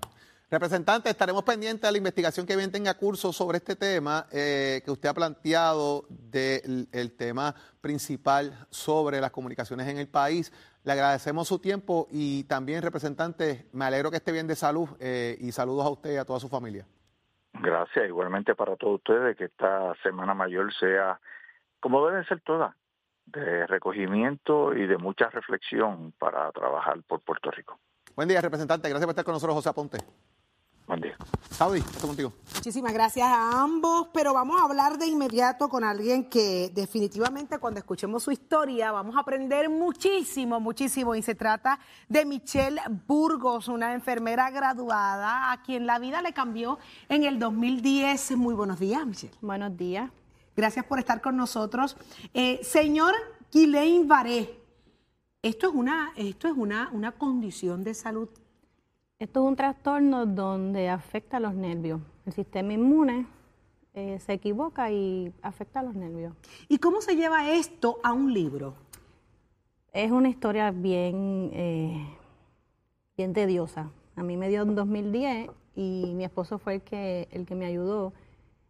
representante, 0.52 1.10
estaremos 1.10 1.44
pendientes 1.44 1.82
de 1.88 1.92
la 1.94 1.98
investigación 1.98 2.46
que 2.46 2.58
bien 2.58 2.72
tenga 2.72 2.94
curso 2.96 3.32
sobre 3.32 3.58
este 3.58 3.78
tema 3.78 4.26
eh, 4.32 4.82
que 4.84 4.92
usted 4.92 5.08
ha 5.08 5.14
planteado 5.14 6.06
del 6.10 6.90
el 6.92 7.16
tema 7.16 7.56
principal 7.80 8.68
sobre 8.70 9.22
las 9.22 9.32
comunicaciones 9.32 9.88
en 9.88 9.98
el 9.98 10.10
país. 10.10 10.52
Le 10.84 10.92
agradecemos 10.92 11.48
su 11.48 11.60
tiempo 11.60 12.08
y 12.12 12.44
también, 12.44 12.82
representante, 12.82 13.70
me 13.72 13.86
alegro 13.86 14.12
que 14.12 14.18
esté 14.18 14.34
bien 14.34 14.46
de 14.46 14.56
salud 14.56 14.90
eh, 15.00 15.38
y 15.40 15.54
saludos 15.54 15.86
a 15.86 15.90
usted 15.90 16.14
y 16.14 16.18
a 16.18 16.26
toda 16.26 16.40
su 16.42 16.50
familia. 16.50 16.86
Gracias, 17.54 18.06
igualmente 18.08 18.54
para 18.54 18.76
todos 18.76 18.96
ustedes, 18.96 19.38
que 19.38 19.46
esta 19.46 19.94
Semana 20.04 20.34
Mayor 20.34 20.74
sea 20.74 21.20
como 21.80 22.06
deben 22.06 22.26
ser 22.26 22.42
todas, 22.42 22.76
de 23.26 23.66
recogimiento 23.68 24.74
y 24.74 24.86
de 24.86 24.98
mucha 24.98 25.30
reflexión 25.30 26.14
para 26.20 26.52
trabajar 26.52 27.02
por 27.08 27.22
Puerto 27.22 27.50
Rico. 27.52 27.80
Buen 28.16 28.28
día, 28.28 28.42
representante. 28.42 28.90
Gracias 28.90 29.06
por 29.06 29.12
estar 29.12 29.26
con 29.26 29.34
nosotros, 29.34 29.56
José 29.56 29.70
Aponte. 29.70 29.98
Buen 30.92 31.04
día. 31.04 31.16
Saudi, 31.50 31.80
estoy 31.80 32.02
contigo. 32.02 32.34
Muchísimas 32.54 32.92
gracias 32.92 33.26
a 33.26 33.62
ambos, 33.62 34.10
pero 34.14 34.34
vamos 34.34 34.60
a 34.60 34.66
hablar 34.66 34.98
de 34.98 35.08
inmediato 35.08 35.70
con 35.70 35.86
alguien 35.86 36.26
que 36.26 36.70
definitivamente 36.76 37.60
cuando 37.60 37.80
escuchemos 37.80 38.24
su 38.24 38.32
historia 38.32 38.92
vamos 38.92 39.16
a 39.16 39.22
aprender 39.22 39.70
muchísimo, 39.70 40.60
muchísimo. 40.60 41.16
Y 41.16 41.22
se 41.22 41.34
trata 41.34 41.80
de 42.10 42.26
Michelle 42.26 42.82
Burgos, 43.08 43.70
una 43.70 43.94
enfermera 43.94 44.50
graduada 44.50 45.54
a 45.54 45.62
quien 45.62 45.86
la 45.86 45.98
vida 45.98 46.22
le 46.22 46.34
cambió 46.34 46.78
en 47.08 47.24
el 47.24 47.40
2010. 47.40 48.32
Muy 48.32 48.54
buenos 48.54 48.78
días, 48.78 49.08
Michelle. 49.08 49.34
Buenos 49.40 49.78
días. 49.78 50.12
Gracias 50.58 50.84
por 50.84 51.00
estar 51.00 51.22
con 51.22 51.38
nosotros. 51.38 51.96
Eh, 52.34 52.60
señor 52.64 53.14
Guilain 53.50 54.10
Varé, 54.10 54.60
esto 55.42 55.70
es 55.70 55.74
una, 55.74 56.12
esto 56.18 56.50
es 56.50 56.54
una, 56.58 56.90
una 56.92 57.14
condición 57.14 57.86
de 57.86 57.94
salud. 57.94 58.28
Esto 59.22 59.44
es 59.44 59.50
un 59.50 59.56
trastorno 59.56 60.26
donde 60.26 60.90
afecta 60.90 61.38
a 61.38 61.40
los 61.40 61.54
nervios. 61.54 62.02
El 62.26 62.34
sistema 62.34 62.74
inmune 62.74 63.28
eh, 63.94 64.18
se 64.18 64.34
equivoca 64.34 64.90
y 64.90 65.32
afecta 65.44 65.82
a 65.82 65.84
los 65.84 65.94
nervios. 65.94 66.34
¿Y 66.68 66.80
cómo 66.80 67.02
se 67.02 67.16
lleva 67.16 67.52
esto 67.52 68.00
a 68.04 68.14
un 68.14 68.34
libro? 68.34 68.74
Es 69.94 70.10
una 70.10 70.28
historia 70.28 70.72
bien, 70.72 71.52
eh, 71.54 72.18
bien 73.16 73.34
tediosa. 73.34 73.92
A 74.16 74.24
mí 74.24 74.38
me 74.38 74.50
dio 74.50 74.64
en 74.64 74.74
2010 74.74 75.52
y 75.76 76.14
mi 76.16 76.24
esposo 76.24 76.58
fue 76.58 76.74
el 76.74 76.82
que, 76.82 77.28
el 77.30 77.46
que 77.46 77.54
me 77.54 77.68
ayudó. 77.68 78.14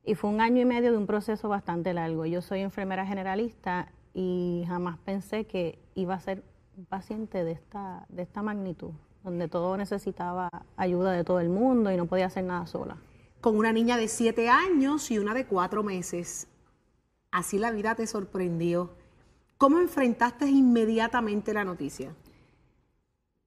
Y 0.04 0.16
fue 0.16 0.30
un 0.32 0.42
año 0.42 0.60
y 0.60 0.66
medio 0.66 0.92
de 0.92 0.98
un 0.98 1.08
proceso 1.08 1.48
bastante 1.48 1.94
largo. 1.94 2.26
Yo 2.26 2.42
soy 2.42 2.60
enfermera 2.60 3.06
generalista 3.06 3.90
y 4.14 4.66
jamás 4.68 4.98
pensé 4.98 5.46
que 5.46 5.80
iba 5.96 6.14
a 6.14 6.20
ser 6.20 6.44
un 6.76 6.84
paciente 6.84 7.46
de 7.46 7.54
esta, 7.54 8.06
de 8.10 8.24
esta 8.24 8.42
magnitud, 8.42 8.92
donde 9.24 9.48
todo 9.48 9.78
necesitaba 9.78 10.50
ayuda 10.78 11.12
de 11.12 11.24
todo 11.24 11.40
el 11.40 11.50
mundo 11.50 11.92
y 11.92 11.98
no 11.98 12.06
podía 12.06 12.28
hacer 12.28 12.44
nada 12.44 12.66
sola. 12.68 12.98
Con 13.40 13.58
una 13.58 13.72
niña 13.72 13.98
de 13.98 14.08
siete 14.08 14.50
años 14.50 15.10
y 15.12 15.20
una 15.20 15.34
de 15.34 15.46
cuatro 15.46 15.84
meses. 15.84 16.48
Así 17.32 17.58
la 17.58 17.72
vida 17.72 17.96
te 17.96 18.08
sorprendió. 18.08 18.92
¿Cómo 19.58 19.80
enfrentaste 19.80 20.48
inmediatamente 20.48 21.54
la 21.54 21.64
noticia? 21.64 22.14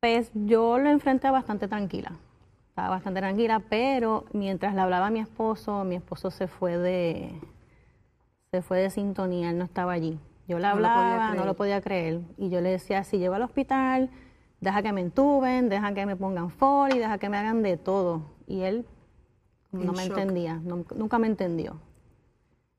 Pues 0.00 0.30
yo 0.34 0.78
lo 0.78 0.90
enfrenté 0.90 1.30
bastante 1.30 1.68
tranquila. 1.68 2.12
Estaba 2.68 2.90
bastante 2.90 3.20
tranquila, 3.20 3.60
pero 3.68 4.24
mientras 4.32 4.74
le 4.74 4.80
hablaba 4.80 5.06
a 5.06 5.10
mi 5.10 5.20
esposo, 5.20 5.84
mi 5.84 5.96
esposo 5.96 6.30
se 6.30 6.48
fue 6.48 6.76
de 6.76 7.40
se 8.50 8.62
fue 8.62 8.78
de 8.78 8.90
sintonía, 8.90 9.50
él 9.50 9.58
no 9.58 9.64
estaba 9.64 9.92
allí. 9.92 10.18
Yo 10.46 10.58
le 10.58 10.68
No 10.68 10.74
lo 10.74 10.82
podía 10.82 10.94
hablaba, 10.94 11.34
no 11.34 11.44
lo 11.44 11.54
podía 11.54 11.80
creer. 11.80 12.20
Y 12.36 12.50
yo 12.50 12.60
le 12.60 12.70
decía, 12.70 13.02
si 13.02 13.18
llego 13.18 13.34
al 13.34 13.42
hospital, 13.42 14.10
deja 14.64 14.82
que 14.82 14.92
me 14.92 15.00
entuben, 15.02 15.68
deja 15.68 15.94
que 15.94 16.06
me 16.06 16.16
pongan 16.16 16.50
foli, 16.50 16.98
deja 16.98 17.18
que 17.18 17.28
me 17.28 17.36
hagan 17.36 17.62
de 17.62 17.76
todo. 17.76 18.22
Y 18.46 18.62
él 18.62 18.86
no 19.72 19.92
me 19.92 20.06
shock. 20.08 20.18
entendía, 20.18 20.54
no- 20.64 20.84
nunca 20.96 21.18
me 21.18 21.26
entendió. 21.26 21.76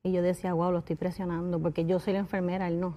Y 0.02 0.12
yo 0.12 0.22
decía, 0.22 0.52
wow, 0.52 0.70
lo 0.72 0.78
estoy 0.78 0.96
presionando, 0.96 1.58
porque 1.60 1.84
yo 1.86 1.98
soy 2.00 2.12
la 2.12 2.18
enfermera, 2.20 2.68
él 2.68 2.80
no. 2.80 2.96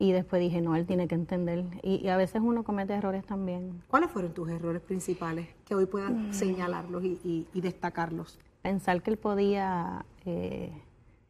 Y 0.00 0.12
después 0.12 0.40
dije, 0.40 0.60
no, 0.60 0.76
él 0.76 0.86
tiene 0.86 1.08
que 1.08 1.16
entender. 1.16 1.64
Y, 1.82 1.96
y 1.96 2.08
a 2.08 2.16
veces 2.16 2.40
uno 2.40 2.62
comete 2.62 2.94
errores 2.94 3.24
también. 3.26 3.82
¿Cuáles 3.88 4.10
fueron 4.10 4.32
tus 4.32 4.48
errores 4.48 4.80
principales 4.80 5.48
que 5.64 5.74
hoy 5.74 5.86
puedas 5.86 6.12
señalarlos 6.36 7.02
y, 7.02 7.18
y- 7.24 7.48
y 7.52 7.60
destacarlos? 7.60 8.38
Pensar 8.62 9.02
que 9.02 9.10
él 9.10 9.16
podía 9.16 10.04
eh, 10.24 10.70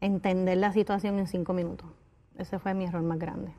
entender 0.01 0.59
la 0.59 0.73
situación 0.73 1.19
en 1.19 1.27
cinco 1.29 1.55
minutos. 1.55 1.89
Ese 2.37 2.59
fue 2.59 2.75
mi 2.75 2.85
error 2.85 3.03
más 3.03 3.19
grande. 3.19 3.53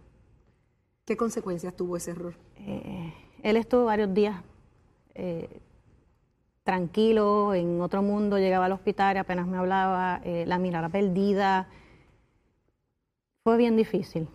¿Qué 1.09 1.17
consecuencias 1.17 1.75
tuvo 1.75 1.97
ese 1.97 2.11
error? 2.11 2.35
Eh, 2.57 3.11
él 3.41 3.57
estuvo 3.57 3.85
varios 3.85 4.13
días 4.13 4.43
eh, 5.15 5.59
tranquilo, 6.63 7.55
en 7.55 7.81
otro 7.81 8.03
mundo, 8.03 8.37
llegaba 8.37 8.65
al 8.65 8.73
hospital, 8.73 9.15
y 9.15 9.19
apenas 9.19 9.47
me 9.47 9.57
hablaba, 9.57 10.21
eh, 10.23 10.43
la 10.45 10.59
mirada 10.59 10.87
perdida. 10.87 11.67
Fue 13.43 13.57
bien 13.57 13.75
difícil. 13.75 14.27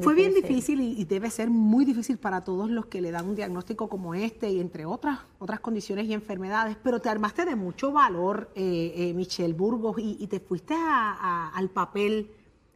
Fue 0.00 0.14
bien 0.14 0.32
difícil 0.32 0.80
y, 0.80 0.98
y 0.98 1.04
debe 1.04 1.28
ser 1.28 1.50
muy 1.50 1.84
difícil 1.84 2.16
para 2.16 2.40
todos 2.40 2.70
los 2.70 2.86
que 2.86 3.02
le 3.02 3.10
dan 3.10 3.28
un 3.28 3.34
diagnóstico 3.34 3.90
como 3.90 4.14
este 4.14 4.48
y 4.50 4.60
entre 4.60 4.86
otras 4.86 5.18
otras 5.38 5.60
condiciones 5.60 6.06
y 6.06 6.14
enfermedades, 6.14 6.78
pero 6.82 6.98
te 7.02 7.10
armaste 7.10 7.44
de 7.44 7.56
mucho 7.56 7.92
valor, 7.92 8.50
eh, 8.54 8.94
eh, 8.96 9.12
Michelle 9.12 9.52
Burgos, 9.52 9.98
y, 9.98 10.16
y 10.18 10.28
te 10.28 10.40
fuiste 10.40 10.72
a- 10.72 11.12
a- 11.12 11.48
al 11.50 11.68
papel 11.68 12.30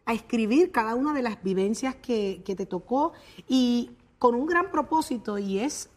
a 0.09 0.15
escribir 0.15 0.73
cada 0.73 0.95
una 0.95 1.13
de 1.13 1.21
las 1.21 1.43
vivencias 1.43 1.95
que, 1.95 2.43
te 2.43 2.65
tocó 2.65 3.13
y 3.47 3.91
con 4.19 4.35
un 4.35 4.47
gran 4.47 4.71
propósito 4.71 5.37
y 5.37 5.59
es 5.59 5.91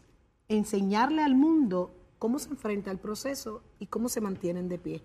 enseñarle 0.48 1.22
al 1.22 1.34
mundo 1.34 1.94
cómo 2.18 2.38
se 2.38 2.50
enfrenta 2.50 2.90
al 2.90 2.98
proceso 2.98 3.62
y 3.78 3.86
cómo 3.86 4.10
se 4.10 4.20
mantienen 4.20 4.68
de 4.68 4.78
pie. 4.78 5.02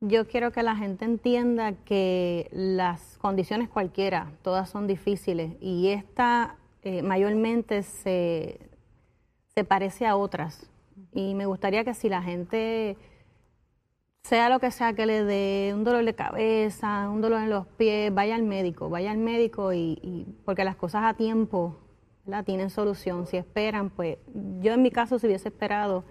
Yo 0.00 0.26
quiero 0.26 0.50
que 0.50 0.64
la 0.64 0.74
gente 0.74 1.04
entienda 1.04 1.74
que 1.84 2.48
las 2.50 3.18
condiciones 3.18 3.68
cualquiera, 3.68 4.32
todas 4.42 4.68
son 4.68 4.88
difíciles 4.88 5.52
y 5.60 5.90
esta 5.90 6.56
eh, 6.82 7.02
mayormente 7.02 7.84
se, 7.84 8.58
se 9.54 9.62
parece 9.62 10.08
a 10.08 10.16
otras. 10.16 10.68
Y 11.14 11.36
me 11.36 11.46
gustaría 11.46 11.84
que 11.84 11.94
si 11.94 12.08
la 12.08 12.20
gente, 12.20 12.96
sea 14.22 14.48
lo 14.48 14.60
que 14.60 14.70
sea 14.70 14.92
que 14.92 15.04
le 15.04 15.24
dé 15.24 15.72
un 15.74 15.82
dolor 15.84 16.04
de 16.04 16.14
cabeza, 16.14 17.08
un 17.10 17.20
dolor 17.20 17.42
en 17.42 17.50
los 17.50 17.66
pies, 17.66 18.14
vaya 18.14 18.36
al 18.36 18.44
médico, 18.44 18.88
vaya 18.88 19.10
al 19.10 19.18
médico 19.18 19.72
y, 19.72 19.98
y- 20.00 20.26
porque 20.44 20.64
las 20.64 20.76
cosas 20.76 21.02
a 21.04 21.14
tiempo 21.14 21.76
¿verdad? 22.24 22.44
tienen 22.44 22.70
solución. 22.70 23.26
Si 23.26 23.36
esperan, 23.36 23.90
pues 23.90 24.18
yo 24.60 24.72
en 24.74 24.82
mi 24.82 24.90
caso 24.92 25.18
si 25.18 25.26
hubiese 25.26 25.48
esperado, 25.48 26.04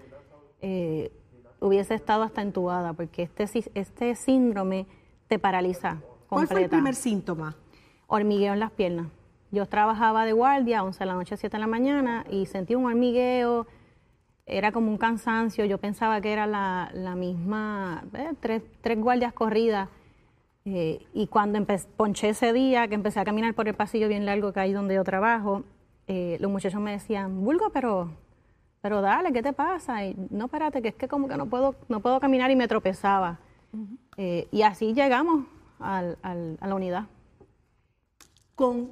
eh, 0.60 1.10
hubiese 1.58 1.94
estado 1.94 2.22
hasta 2.22 2.42
entubada, 2.42 2.92
porque 2.92 3.22
este, 3.22 3.48
este 3.74 4.14
síndrome 4.14 4.86
te 5.26 5.38
paraliza. 5.38 6.02
¿Cuál 6.28 6.46
fue 6.46 6.56
el 6.56 6.62
completa. 6.64 6.76
primer 6.76 6.94
síntoma? 6.94 7.56
Hormigueo 8.08 8.52
en 8.52 8.60
las 8.60 8.72
piernas. 8.72 9.06
Yo 9.50 9.66
trabajaba 9.66 10.26
de 10.26 10.32
guardia, 10.32 10.82
11 10.84 10.98
de 10.98 11.06
la 11.06 11.14
noche, 11.14 11.36
7 11.38 11.56
de 11.56 11.60
la 11.60 11.66
mañana, 11.66 12.24
y 12.30 12.44
sentí 12.46 12.74
un 12.74 12.84
hormigueo, 12.86 13.66
era 14.56 14.72
como 14.72 14.90
un 14.90 14.98
cansancio, 14.98 15.64
yo 15.64 15.78
pensaba 15.78 16.20
que 16.20 16.32
era 16.32 16.46
la, 16.46 16.90
la 16.94 17.14
misma, 17.14 18.04
eh, 18.14 18.30
tres, 18.40 18.62
tres 18.80 18.98
guardias 19.00 19.32
corridas. 19.32 19.88
Eh, 20.64 21.04
y 21.12 21.26
cuando 21.26 21.58
ponché 21.96 22.28
ese 22.30 22.52
día, 22.52 22.86
que 22.88 22.94
empecé 22.94 23.18
a 23.20 23.24
caminar 23.24 23.54
por 23.54 23.66
el 23.68 23.74
pasillo 23.74 24.08
bien 24.08 24.24
largo 24.26 24.52
que 24.52 24.60
hay 24.60 24.72
donde 24.72 24.94
yo 24.94 25.02
trabajo, 25.04 25.64
eh, 26.06 26.36
los 26.40 26.50
muchachos 26.50 26.80
me 26.80 26.92
decían, 26.92 27.44
Bulgo, 27.44 27.70
pero, 27.70 28.10
pero 28.80 29.00
dale, 29.00 29.32
¿qué 29.32 29.42
te 29.42 29.52
pasa? 29.52 30.04
Y, 30.04 30.16
no, 30.30 30.44
espérate, 30.44 30.80
que 30.82 30.88
es 30.88 30.94
que 30.94 31.08
como 31.08 31.26
que 31.28 31.36
no 31.36 31.46
puedo, 31.46 31.74
no 31.88 32.00
puedo 32.00 32.20
caminar 32.20 32.50
y 32.50 32.56
me 32.56 32.68
tropezaba. 32.68 33.38
Y 34.50 34.62
así 34.62 34.92
llegamos 34.94 35.46
al- 35.80 36.18
al- 36.22 36.58
a 36.60 36.66
la 36.68 36.74
unidad. 36.74 37.04
con 38.54 38.90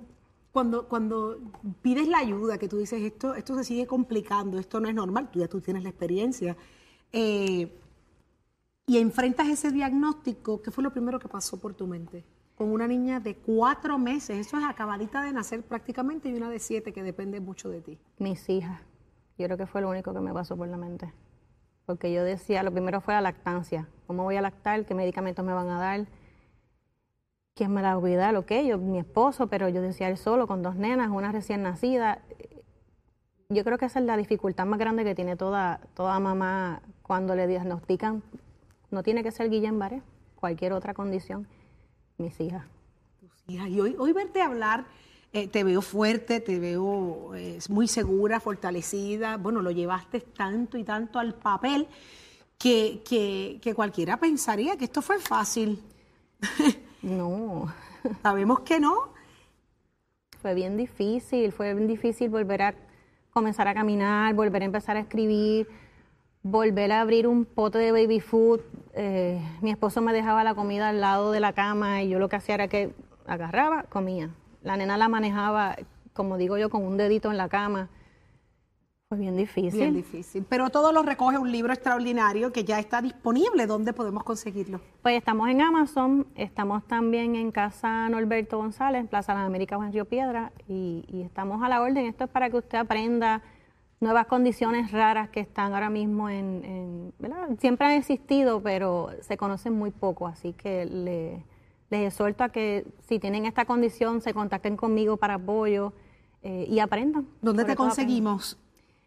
cuando, 0.53 0.89
cuando 0.89 1.39
pides 1.83 2.09
la 2.09 2.19
ayuda, 2.19 2.59
que 2.59 2.69
tú 2.69 2.79
dices 2.79 3.03
esto, 3.03 3.35
esto 3.35 3.57
se 3.57 3.65
sigue 3.65 3.87
complicando, 3.87 4.59
esto 4.59 4.81
no 4.81 4.89
es 4.89 4.95
normal, 4.95 5.31
tú 5.31 5.39
ya 5.39 5.49
tú 5.49 5.61
tienes 5.61 5.83
la 5.83 5.91
experiencia, 5.91 6.57
eh, 7.13 7.73
y 8.87 8.99
enfrentas 8.99 9.49
ese 9.49 9.71
diagnóstico, 9.71 10.61
¿qué 10.63 10.71
fue 10.71 10.83
lo 10.83 10.93
primero 10.93 11.19
que 11.21 11.29
pasó 11.29 11.61
por 11.61 11.75
tu 11.75 11.87
mente? 11.87 12.25
Con 12.57 12.73
una 12.73 12.89
niña 12.89 13.21
de 13.21 13.37
cuatro 13.37 13.99
meses, 13.99 14.47
eso 14.47 14.59
es 14.59 14.65
acabadita 14.65 15.23
de 15.23 15.33
nacer 15.33 15.63
prácticamente, 15.63 16.29
y 16.29 16.35
una 16.35 16.51
de 16.51 16.59
siete 16.59 16.93
que 16.93 17.03
depende 17.03 17.41
mucho 17.41 17.69
de 17.69 17.81
ti. 17.81 17.99
mis 18.19 18.49
hijas. 18.49 18.83
Yo 19.39 19.47
creo 19.47 19.57
que 19.57 19.67
fue 19.67 19.81
lo 19.81 19.89
único 19.89 20.13
que 20.13 20.21
me 20.21 20.35
pasó 20.35 20.57
por 20.57 20.69
la 20.69 20.77
mente. 20.77 21.13
Porque 21.87 22.13
yo 22.13 22.23
decía, 22.25 22.63
lo 22.63 22.71
primero 22.71 23.01
fue 23.01 23.15
la 23.15 23.23
lactancia. 23.23 23.89
¿Cómo 24.07 24.25
voy 24.25 24.37
a 24.37 24.43
lactar? 24.43 24.85
¿Qué 24.85 24.95
medicamentos 24.95 25.45
me 25.45 25.55
van 25.55 25.71
a 25.71 25.79
dar? 25.79 26.07
¿Quién 27.61 27.75
me 27.75 27.83
la 27.83 27.93
va 27.93 27.99
a 27.99 28.01
cuidar? 28.01 28.37
Ok, 28.37 28.53
yo, 28.67 28.79
mi 28.79 28.99
esposo, 28.99 29.49
pero 29.49 29.69
yo 29.69 29.83
decía 29.83 30.09
él 30.09 30.17
solo, 30.17 30.47
con 30.47 30.63
dos 30.63 30.77
nenas, 30.77 31.11
una 31.11 31.31
recién 31.31 31.63
nacida. 31.63 32.23
Yo 33.51 33.65
creo 33.65 33.77
que 33.77 33.85
esa 33.85 33.99
es 33.99 34.07
la 34.07 34.17
dificultad 34.17 34.65
más 34.65 34.79
grande 34.79 35.05
que 35.05 35.15
tiene 35.15 35.37
toda, 35.37 35.79
toda 35.93 36.19
mamá 36.21 36.81
cuando 37.03 37.35
le 37.35 37.47
diagnostican. 37.47 38.23
No 38.91 39.03
tiene 39.03 39.23
que 39.23 39.31
ser 39.31 39.51
Guillain-Barré, 39.51 40.01
cualquier 40.37 40.73
otra 40.73 40.95
condición. 40.95 41.47
mis 42.17 42.41
hijas. 42.41 42.65
Tus 43.21 43.31
hijas. 43.47 43.69
Y 43.69 43.79
hoy, 43.79 43.95
hoy 43.99 44.15
verte 44.15 44.41
hablar, 44.41 44.87
eh, 45.35 45.47
te 45.47 45.63
veo 45.63 45.83
fuerte, 45.83 46.41
te 46.41 46.59
veo 46.59 47.35
eh, 47.35 47.59
muy 47.69 47.89
segura, 47.89 48.41
fortalecida. 48.41 49.37
Bueno, 49.37 49.61
lo 49.61 49.71
llevaste 49.71 50.21
tanto 50.23 50.79
y 50.79 50.85
tanto 50.85 51.19
al 51.19 51.35
papel 51.35 51.89
que, 52.57 53.03
que, 53.07 53.59
que 53.61 53.75
cualquiera 53.75 54.17
pensaría 54.17 54.79
que 54.79 54.87
esto 54.87 55.03
fue 55.03 55.19
fácil. 55.19 55.83
No, 57.03 57.73
Sabemos 58.23 58.61
que 58.61 58.81
no. 58.81 58.95
fue 60.41 60.55
bien 60.55 60.77
difícil, 60.77 61.53
fue 61.53 61.75
bien 61.75 61.87
difícil 61.87 62.31
volver 62.31 62.63
a 62.63 62.75
comenzar 63.33 63.69
a 63.69 63.75
caminar, 63.75 64.35
volver 64.35 64.63
a 64.63 64.65
empezar 64.65 64.97
a 64.97 65.01
escribir, 65.01 65.69
volver 66.43 66.93
a 66.93 67.01
abrir 67.03 67.27
un 67.27 67.45
pote 67.45 67.79
de 67.79 67.93
baby 67.93 68.21
food. 68.21 68.61
Eh, 68.95 69.41
mi 69.61 69.71
esposo 69.71 70.01
me 70.01 70.13
dejaba 70.13 70.45
la 70.45 70.55
comida 70.55 70.89
al 70.89 71.01
lado 71.01 71.31
de 71.33 71.41
la 71.41 71.53
cama 71.53 72.03
y 72.03 72.09
yo 72.09 72.19
lo 72.19 72.29
que 72.29 72.37
hacía 72.37 72.55
era 72.55 72.69
que 72.69 72.93
agarraba, 73.27 73.85
comía. 73.85 74.31
La 74.63 74.77
nena 74.77 74.97
la 74.99 75.09
manejaba, 75.09 75.77
como 76.13 76.37
digo 76.37 76.59
yo, 76.59 76.71
con 76.71 76.85
un 76.85 76.97
dedito 76.97 77.31
en 77.31 77.37
la 77.37 77.49
cama. 77.49 77.89
Fue 79.11 79.19
bien 79.19 79.37
difícil. 79.37 79.73
Bien 79.81 79.93
difícil. 79.93 80.47
Pero 80.49 80.71
todo 80.71 80.93
lo 80.93 81.03
recoge 81.03 81.37
un 81.37 81.51
libro 81.51 81.73
extraordinario 81.73 82.53
que 82.53 82.63
ya 82.65 82.79
está 82.79 83.03
disponible. 83.03 83.67
¿Dónde 83.67 83.93
podemos 83.93 84.23
conseguirlo? 84.23 84.81
Pues 85.03 85.17
estamos 85.19 85.49
en 85.49 85.61
Amazon, 85.63 86.29
estamos 86.37 86.87
también 86.87 87.35
en 87.35 87.51
Casa 87.51 88.09
Norberto 88.09 88.57
González, 88.59 89.09
Plaza 89.09 89.35
Las 89.35 89.45
Américas, 89.49 89.81
en 89.83 89.93
Río 89.93 90.05
Piedra, 90.05 90.53
y, 90.69 91.05
y 91.09 91.23
estamos 91.23 91.61
a 91.65 91.69
la 91.69 91.83
orden. 91.83 92.07
Esto 92.07 92.23
es 92.23 92.31
para 92.31 92.51
que 92.51 92.59
usted 92.59 92.79
aprenda 92.79 93.43
nuevas 93.99 94.27
condiciones 94.29 94.93
raras 94.93 95.29
que 95.29 95.41
están 95.41 95.75
ahora 95.75 95.91
mismo 95.91 96.29
en, 96.31 96.65
en- 96.65 97.13
¿verdad? 97.19 97.49
Siempre 97.59 97.89
han 97.89 97.95
existido, 97.95 98.63
pero 98.63 99.09
se 99.23 99.37
conocen 99.37 99.73
muy 99.73 99.91
poco, 99.91 100.29
así 100.29 100.53
que 100.53 100.85
le- 100.87 101.45
les 101.91 102.07
exhorto 102.13 102.45
a 102.45 102.51
que 102.51 102.87
si 103.09 103.19
tienen 103.19 103.45
esta 103.45 103.65
condición 103.65 104.21
se 104.21 104.33
contacten 104.35 104.77
conmigo 104.77 105.17
para 105.17 105.35
apoyo 105.35 105.95
eh, 106.45 106.65
y 106.71 106.79
aprendan. 106.79 107.27
¿Dónde 107.43 107.63
Sobre 107.63 107.75
te 107.75 107.77
aprendan. 107.83 107.97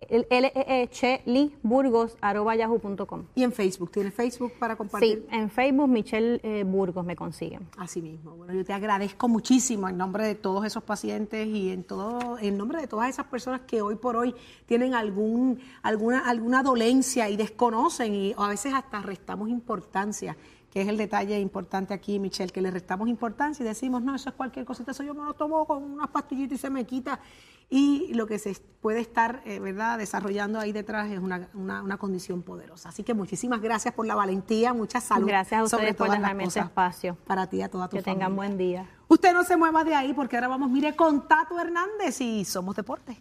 el 0.08 0.26
lee 0.30 0.88
cheli 0.90 1.54
burgos 1.62 2.16
arroba 2.20 2.56
yahoo.com. 2.56 3.24
Y 3.34 3.42
en 3.42 3.52
Facebook. 3.52 3.90
¿Tienes 3.90 4.14
Facebook 4.14 4.52
para 4.58 4.76
compartir? 4.76 5.26
Sí, 5.28 5.36
en 5.36 5.50
Facebook 5.50 5.88
Michelle 5.88 6.40
eh, 6.42 6.64
Burgos 6.64 7.04
me 7.04 7.16
consiguen. 7.16 7.68
Así 7.78 8.02
mismo. 8.02 8.36
Bueno, 8.36 8.54
yo 8.54 8.64
te 8.64 8.72
agradezco 8.72 9.28
muchísimo 9.28 9.88
en 9.88 9.96
nombre 9.96 10.26
de 10.26 10.34
todos 10.34 10.64
esos 10.64 10.82
pacientes 10.82 11.46
y 11.46 11.70
en 11.70 11.84
todo, 11.84 12.38
en 12.38 12.56
nombre 12.56 12.80
de 12.80 12.86
todas 12.86 13.08
esas 13.08 13.26
personas 13.26 13.62
que 13.62 13.82
hoy 13.82 13.96
por 13.96 14.16
hoy 14.16 14.34
tienen 14.66 14.94
algún, 14.94 15.60
alguna, 15.82 16.28
alguna 16.28 16.62
dolencia 16.62 17.28
y 17.28 17.36
desconocen 17.36 18.14
y 18.14 18.34
a 18.36 18.48
veces 18.48 18.74
hasta 18.74 19.02
restamos 19.02 19.48
importancia, 19.48 20.36
que 20.72 20.80
es 20.80 20.88
el 20.88 20.96
detalle 20.96 21.38
importante 21.38 21.92
aquí, 21.92 22.18
Michelle, 22.18 22.50
que 22.50 22.62
le 22.62 22.70
restamos 22.70 23.06
importancia 23.08 23.62
y 23.62 23.66
decimos, 23.68 24.00
no, 24.02 24.14
eso 24.14 24.30
es 24.30 24.34
cualquier 24.34 24.64
cosita, 24.64 24.92
eso 24.92 25.02
yo 25.02 25.12
me 25.12 25.22
lo 25.22 25.34
tomo 25.34 25.66
con 25.66 25.82
unas 25.82 26.08
pastillitas 26.08 26.58
y 26.58 26.60
se 26.62 26.70
me 26.70 26.86
quita. 26.86 27.20
Y 27.68 28.12
lo 28.14 28.26
que 28.26 28.38
se 28.38 28.54
puede 28.80 29.00
estar, 29.00 29.42
eh, 29.44 29.58
¿verdad?, 29.60 29.98
desarrollando 29.98 30.58
ahí 30.58 30.72
detrás 30.72 31.10
es 31.10 31.18
una, 31.18 31.48
una- 31.52 31.82
una 31.82 31.98
condición 31.98 32.42
poderosa. 32.42 32.88
Así 32.88 33.02
que 33.02 33.12
muchísimas 33.12 33.60
gracias 33.60 33.92
por 33.94 34.06
la 34.06 34.14
valentía, 34.14 34.72
mucha 34.72 35.00
salud. 35.02 35.26
Gracias 35.28 35.62
a 35.62 35.68
sobre 35.68 35.82
ustedes 35.84 35.96
por 35.96 36.06
todas 36.06 36.20
las 36.20 36.28
dejarme 36.28 36.44
este 36.44 36.60
cosas. 36.60 36.70
espacio. 36.70 37.16
Para 37.26 37.46
ti 37.48 37.58
y 37.58 37.62
a 37.62 37.68
toda 37.70 37.88
tu 37.88 37.96
Que 37.98 38.02
familia. 38.02 38.14
tengan 38.26 38.36
buen 38.36 38.56
día. 38.56 38.88
Usted 39.08 39.32
no 39.34 39.44
se 39.44 39.56
mueva 39.58 39.84
de 39.84 39.94
ahí 39.94 40.14
porque 40.14 40.36
ahora 40.36 40.48
vamos, 40.48 40.70
mire, 40.70 40.96
con 40.96 41.28
Tato 41.28 41.58
Hernández 41.60 42.18
y 42.22 42.44
Somos 42.46 42.76
Deporte. 42.76 43.20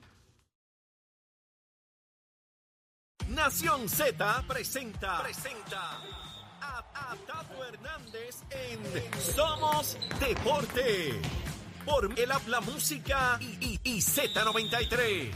Nación 3.30 3.88
Z 3.88 4.44
presenta, 4.48 5.22
presenta 5.22 6.00
a, 6.78 7.16
Tato 7.28 7.64
Hernández 7.66 8.44
en 8.52 8.80
Somos 9.36 9.98
Deporte. 10.20 11.22
Por 11.86 12.18
el 12.18 12.32
habla 12.32 12.62
música 12.62 13.38
y, 13.42 13.58
y- 13.60 13.80
y 13.84 13.98
Z93. 14.02 15.32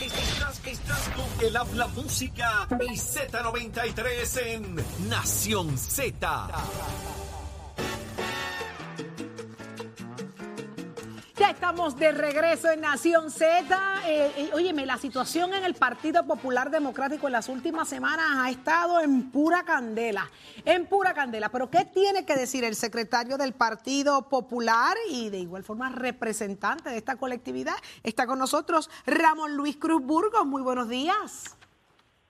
Estás, 0.00 0.60
estás 0.66 1.08
con 1.10 1.46
el 1.46 1.56
habla 1.56 1.86
música 1.88 2.68
y 2.80 2.96
Z93 2.96 4.46
en 4.46 5.08
Nación 5.08 5.78
Z. 5.78 6.48
Ya 11.44 11.50
estamos 11.50 11.98
de 11.98 12.10
regreso 12.10 12.70
en 12.70 12.80
Nación 12.80 13.30
Z. 13.30 13.76
Eh, 14.08 14.30
eh, 14.34 14.50
óyeme, 14.54 14.86
la 14.86 14.96
situación 14.96 15.52
en 15.52 15.62
el 15.62 15.74
Partido 15.74 16.26
Popular 16.26 16.70
Democrático 16.70 17.26
en 17.26 17.34
las 17.34 17.50
últimas 17.50 17.86
semanas 17.86 18.24
ha 18.36 18.48
estado 18.48 18.98
en 19.02 19.30
pura 19.30 19.62
candela, 19.62 20.30
en 20.64 20.86
pura 20.86 21.12
candela. 21.12 21.50
Pero 21.50 21.68
¿qué 21.68 21.84
tiene 21.84 22.24
que 22.24 22.34
decir 22.34 22.64
el 22.64 22.74
secretario 22.74 23.36
del 23.36 23.52
Partido 23.52 24.26
Popular 24.30 24.96
y 25.10 25.28
de 25.28 25.40
igual 25.40 25.64
forma 25.64 25.90
representante 25.90 26.88
de 26.88 26.96
esta 26.96 27.16
colectividad? 27.16 27.74
Está 28.02 28.26
con 28.26 28.38
nosotros 28.38 28.88
Ramón 29.04 29.54
Luis 29.54 29.76
Cruz 29.76 30.02
Burgos. 30.02 30.46
Muy 30.46 30.62
buenos 30.62 30.88
días. 30.88 31.58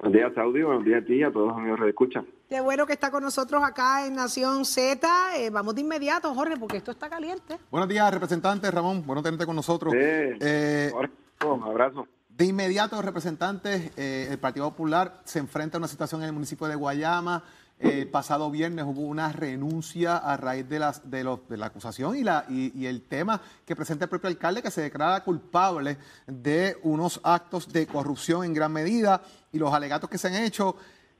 Buenos 0.01 0.13
días, 0.13 0.35
Saudi. 0.35 0.63
Buenos 0.65 0.85
días 0.85 1.05
a 1.05 1.07
ti 1.07 1.23
a 1.23 1.31
todos 1.31 1.51
los 1.51 1.57
amigos 1.57 1.79
que 1.79 1.89
escuchan. 1.91 2.27
Qué 2.49 2.61
bueno 2.61 2.87
que 2.87 2.93
está 2.93 3.11
con 3.11 3.23
nosotros 3.23 3.63
acá 3.65 4.07
en 4.07 4.15
Nación 4.15 4.65
Z. 4.65 5.09
Eh, 5.39 5.51
vamos 5.51 5.75
de 5.75 5.81
inmediato, 5.81 6.33
Jorge, 6.35 6.57
porque 6.57 6.77
esto 6.77 6.91
está 6.91 7.09
caliente. 7.09 7.59
Buenos 7.71 7.89
días, 7.89 8.13
representante 8.13 8.71
Ramón. 8.71 9.03
Bueno 9.07 9.23
tenerte 9.23 9.47
con 9.47 9.57
nosotros. 9.57 9.93
Sí. 9.93 9.99
Eh, 10.01 10.91
Jorge, 10.93 11.13
un 11.47 11.63
abrazo. 11.63 12.07
de 12.29 12.45
inmediato, 12.45 13.01
representantes, 13.01 13.93
eh, 13.97 14.29
el 14.31 14.39
Partido 14.39 14.69
Popular 14.71 15.21
se 15.25 15.39
enfrenta 15.39 15.79
a 15.79 15.81
una 15.81 15.89
situación 15.89 16.21
en 16.23 16.29
el 16.29 16.33
municipio 16.35 16.67
de 16.67 16.75
Guayama. 16.75 17.43
Eh, 17.79 18.03
El 18.03 18.09
pasado 18.09 18.51
viernes 18.53 18.85
hubo 18.85 19.01
una 19.01 19.33
renuncia 19.33 20.17
a 20.19 20.37
raíz 20.37 20.69
de, 20.69 20.79
las, 20.79 21.11
de, 21.11 21.25
los- 21.25 21.49
de 21.49 21.57
la 21.57 21.67
acusación 21.67 22.15
y, 22.15 22.23
la, 22.23 22.45
y, 22.49 22.73
y 22.79 22.87
el 22.87 23.03
tema 23.03 23.41
que 23.67 23.75
presenta 23.75 24.05
el 24.05 24.09
propio 24.11 24.29
alcalde 24.29 24.63
que 24.63 24.71
se 24.71 24.81
declara 24.83 25.25
culpable 25.25 25.97
de 26.27 26.77
unos 26.85 27.21
actos 27.25 27.73
de 27.73 27.87
corrupción 27.87 28.45
en 28.45 28.55
gran 28.55 28.71
medida 28.73 29.23
y 29.51 29.59
los 29.59 29.73
alegatos 29.75 30.09
que 30.11 30.19
se 30.19 30.29
han 30.29 30.35
hecho. 30.37 30.77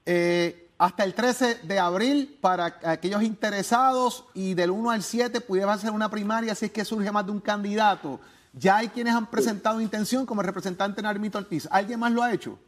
eh, 0.07 0.61
hasta 0.79 1.05
el 1.05 1.15
13 1.15 1.67
de 1.67 1.79
abril 1.79 2.37
para 2.41 2.79
aquellos 2.85 3.23
interesados 3.23 4.27
y 4.35 4.55
del 4.55 4.71
1 4.71 4.91
al 4.91 5.03
7 5.03 5.41
pudiera 5.41 5.77
ser 5.79 5.93
una 5.93 6.11
primaria 6.11 6.55
si 6.55 6.67
es 6.67 6.73
que 6.73 6.85
surge 6.85 7.13
más 7.13 7.27
de 7.27 7.33
un 7.33 7.41
candidato. 7.41 8.21
Ya 8.53 8.79
hay 8.79 8.89
quienes 8.89 9.15
han 9.15 9.31
presentado 9.31 9.81
intención 9.81 10.27
como 10.27 10.41
el 10.41 10.47
representante 10.47 11.03
Narmito 11.03 11.39
Ortiz. 11.39 11.69
¿Alguien 11.71 12.01
más 12.01 12.13
lo 12.13 12.23
ha 12.23 12.33
hecho? 12.33 12.59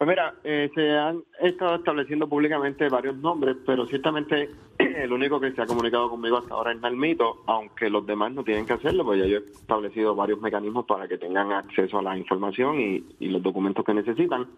Pues 0.00 0.08
mira, 0.08 0.34
eh, 0.44 0.70
se 0.74 0.90
han 0.96 1.22
estado 1.40 1.74
estableciendo 1.74 2.26
públicamente 2.26 2.88
varios 2.88 3.16
nombres, 3.16 3.58
pero 3.66 3.84
ciertamente 3.84 4.48
el 4.78 5.12
único 5.12 5.38
que 5.38 5.52
se 5.52 5.60
ha 5.60 5.66
comunicado 5.66 6.08
conmigo 6.08 6.38
hasta 6.38 6.54
ahora 6.54 6.72
es 6.72 6.80
Nalmito, 6.80 7.42
aunque 7.46 7.90
los 7.90 8.06
demás 8.06 8.32
no 8.32 8.42
tienen 8.42 8.64
que 8.64 8.72
hacerlo, 8.72 9.04
pues 9.04 9.20
ya 9.20 9.26
yo 9.26 9.36
he 9.36 9.40
establecido 9.40 10.14
varios 10.14 10.40
mecanismos 10.40 10.86
para 10.86 11.06
que 11.06 11.18
tengan 11.18 11.52
acceso 11.52 11.98
a 11.98 12.02
la 12.02 12.16
información 12.16 12.80
y, 12.80 13.04
y 13.20 13.28
los 13.28 13.42
documentos 13.42 13.84
que 13.84 13.92
necesitan. 13.92 14.48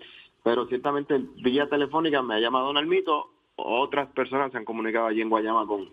Pero 0.43 0.67
ciertamente 0.67 1.19
vía 1.43 1.69
telefónica 1.69 2.23
me 2.23 2.35
ha 2.35 2.41
llamado 2.41 2.73
Nalmito, 2.73 3.31
otras 3.57 4.09
personas 4.09 4.51
se 4.51 4.59
han 4.59 4.65
comunicado 4.65 5.07
allí 5.07 5.21
en 5.21 5.31
Guayama 5.31 5.67
con, 5.67 5.89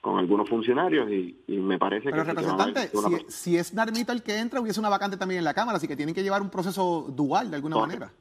con 0.00 0.18
algunos 0.18 0.48
funcionarios 0.48 1.10
y, 1.10 1.36
me 1.48 1.78
parece 1.78 2.10
Pero 2.10 2.24
que... 2.24 2.32
representante, 2.32 2.90
si, 3.28 3.56
es 3.56 3.74
Narmito 3.74 4.12
el 4.12 4.22
que 4.22 4.38
entra, 4.38 4.60
hubiese 4.60 4.80
una 4.80 4.88
vacante 4.88 5.16
también 5.16 5.38
en 5.38 5.44
la 5.44 5.54
Cámara, 5.54 5.78
así 5.78 5.88
que 5.88 5.96
tienen 5.96 6.14
que 6.14 6.22
llevar 6.22 6.42
un 6.42 6.50
proceso 6.50 7.06
dual 7.08 7.50
de 7.50 7.56
alguna 7.56 7.78
manera. 7.78 8.12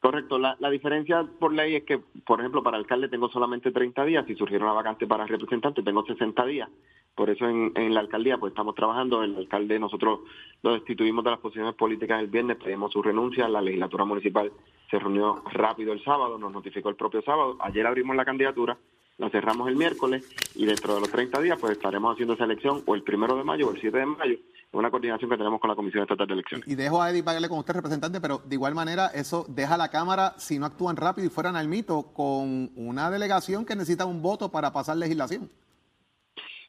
Correcto, 0.00 0.38
la, 0.38 0.54
la, 0.60 0.68
diferencia 0.68 1.26
por 1.38 1.54
ley 1.54 1.76
es 1.76 1.84
que, 1.84 1.98
por 1.98 2.38
ejemplo, 2.38 2.62
para 2.62 2.76
alcalde 2.76 3.08
tengo 3.08 3.30
solamente 3.30 3.70
30 3.70 4.04
días, 4.04 4.26
si 4.26 4.34
surgiera 4.34 4.62
una 4.62 4.74
vacante 4.74 5.06
para 5.06 5.26
representante 5.26 5.82
tengo 5.82 6.04
60 6.04 6.44
días, 6.44 6.68
por 7.14 7.30
eso 7.30 7.48
en, 7.48 7.72
en 7.74 7.94
la 7.94 8.00
alcaldía 8.00 8.36
pues 8.36 8.50
estamos 8.50 8.74
trabajando, 8.74 9.22
el 9.22 9.34
alcalde 9.34 9.78
nosotros 9.78 10.20
lo 10.62 10.74
destituimos 10.74 11.24
de 11.24 11.30
las 11.30 11.40
posiciones 11.40 11.74
políticas 11.74 12.20
el 12.20 12.26
viernes, 12.26 12.58
pedimos 12.62 12.92
su 12.92 13.02
renuncia, 13.02 13.48
la 13.48 13.62
legislatura 13.62 14.04
municipal 14.04 14.52
se 14.90 14.98
reunió 14.98 15.42
rápido 15.52 15.92
el 15.92 16.02
sábado, 16.04 16.38
nos 16.38 16.52
notificó 16.52 16.88
el 16.88 16.96
propio 16.96 17.22
sábado, 17.22 17.56
ayer 17.60 17.86
abrimos 17.86 18.16
la 18.16 18.24
candidatura, 18.24 18.76
la 19.18 19.30
cerramos 19.30 19.68
el 19.68 19.76
miércoles 19.76 20.28
y 20.54 20.66
dentro 20.66 20.94
de 20.94 21.00
los 21.00 21.10
30 21.10 21.40
días 21.40 21.58
pues 21.60 21.72
estaremos 21.72 22.12
haciendo 22.12 22.34
esa 22.34 22.44
elección 22.44 22.82
o 22.86 22.94
el 22.94 23.02
primero 23.02 23.36
de 23.36 23.44
mayo 23.44 23.68
o 23.68 23.72
el 23.72 23.80
7 23.80 23.96
de 23.96 24.06
mayo, 24.06 24.36
una 24.72 24.90
coordinación 24.90 25.30
que 25.30 25.36
tenemos 25.36 25.60
con 25.60 25.70
la 25.70 25.76
Comisión 25.76 26.02
Estatal 26.02 26.26
de 26.26 26.34
Elecciones. 26.34 26.68
Y 26.68 26.74
dejo 26.74 27.00
a 27.00 27.10
Eddie 27.10 27.22
pagarle 27.22 27.48
con 27.48 27.58
usted, 27.58 27.74
representante, 27.74 28.20
pero 28.20 28.38
de 28.44 28.54
igual 28.54 28.74
manera 28.74 29.06
eso 29.14 29.46
deja 29.48 29.74
a 29.74 29.78
la 29.78 29.88
Cámara, 29.88 30.34
si 30.36 30.58
no 30.58 30.66
actúan 30.66 30.96
rápido 30.96 31.26
y 31.28 31.30
fueran 31.30 31.54
al 31.54 31.68
mito, 31.68 32.10
con 32.12 32.70
una 32.74 33.10
delegación 33.10 33.64
que 33.64 33.76
necesita 33.76 34.04
un 34.04 34.20
voto 34.20 34.50
para 34.50 34.72
pasar 34.72 34.96
legislación. 34.96 35.48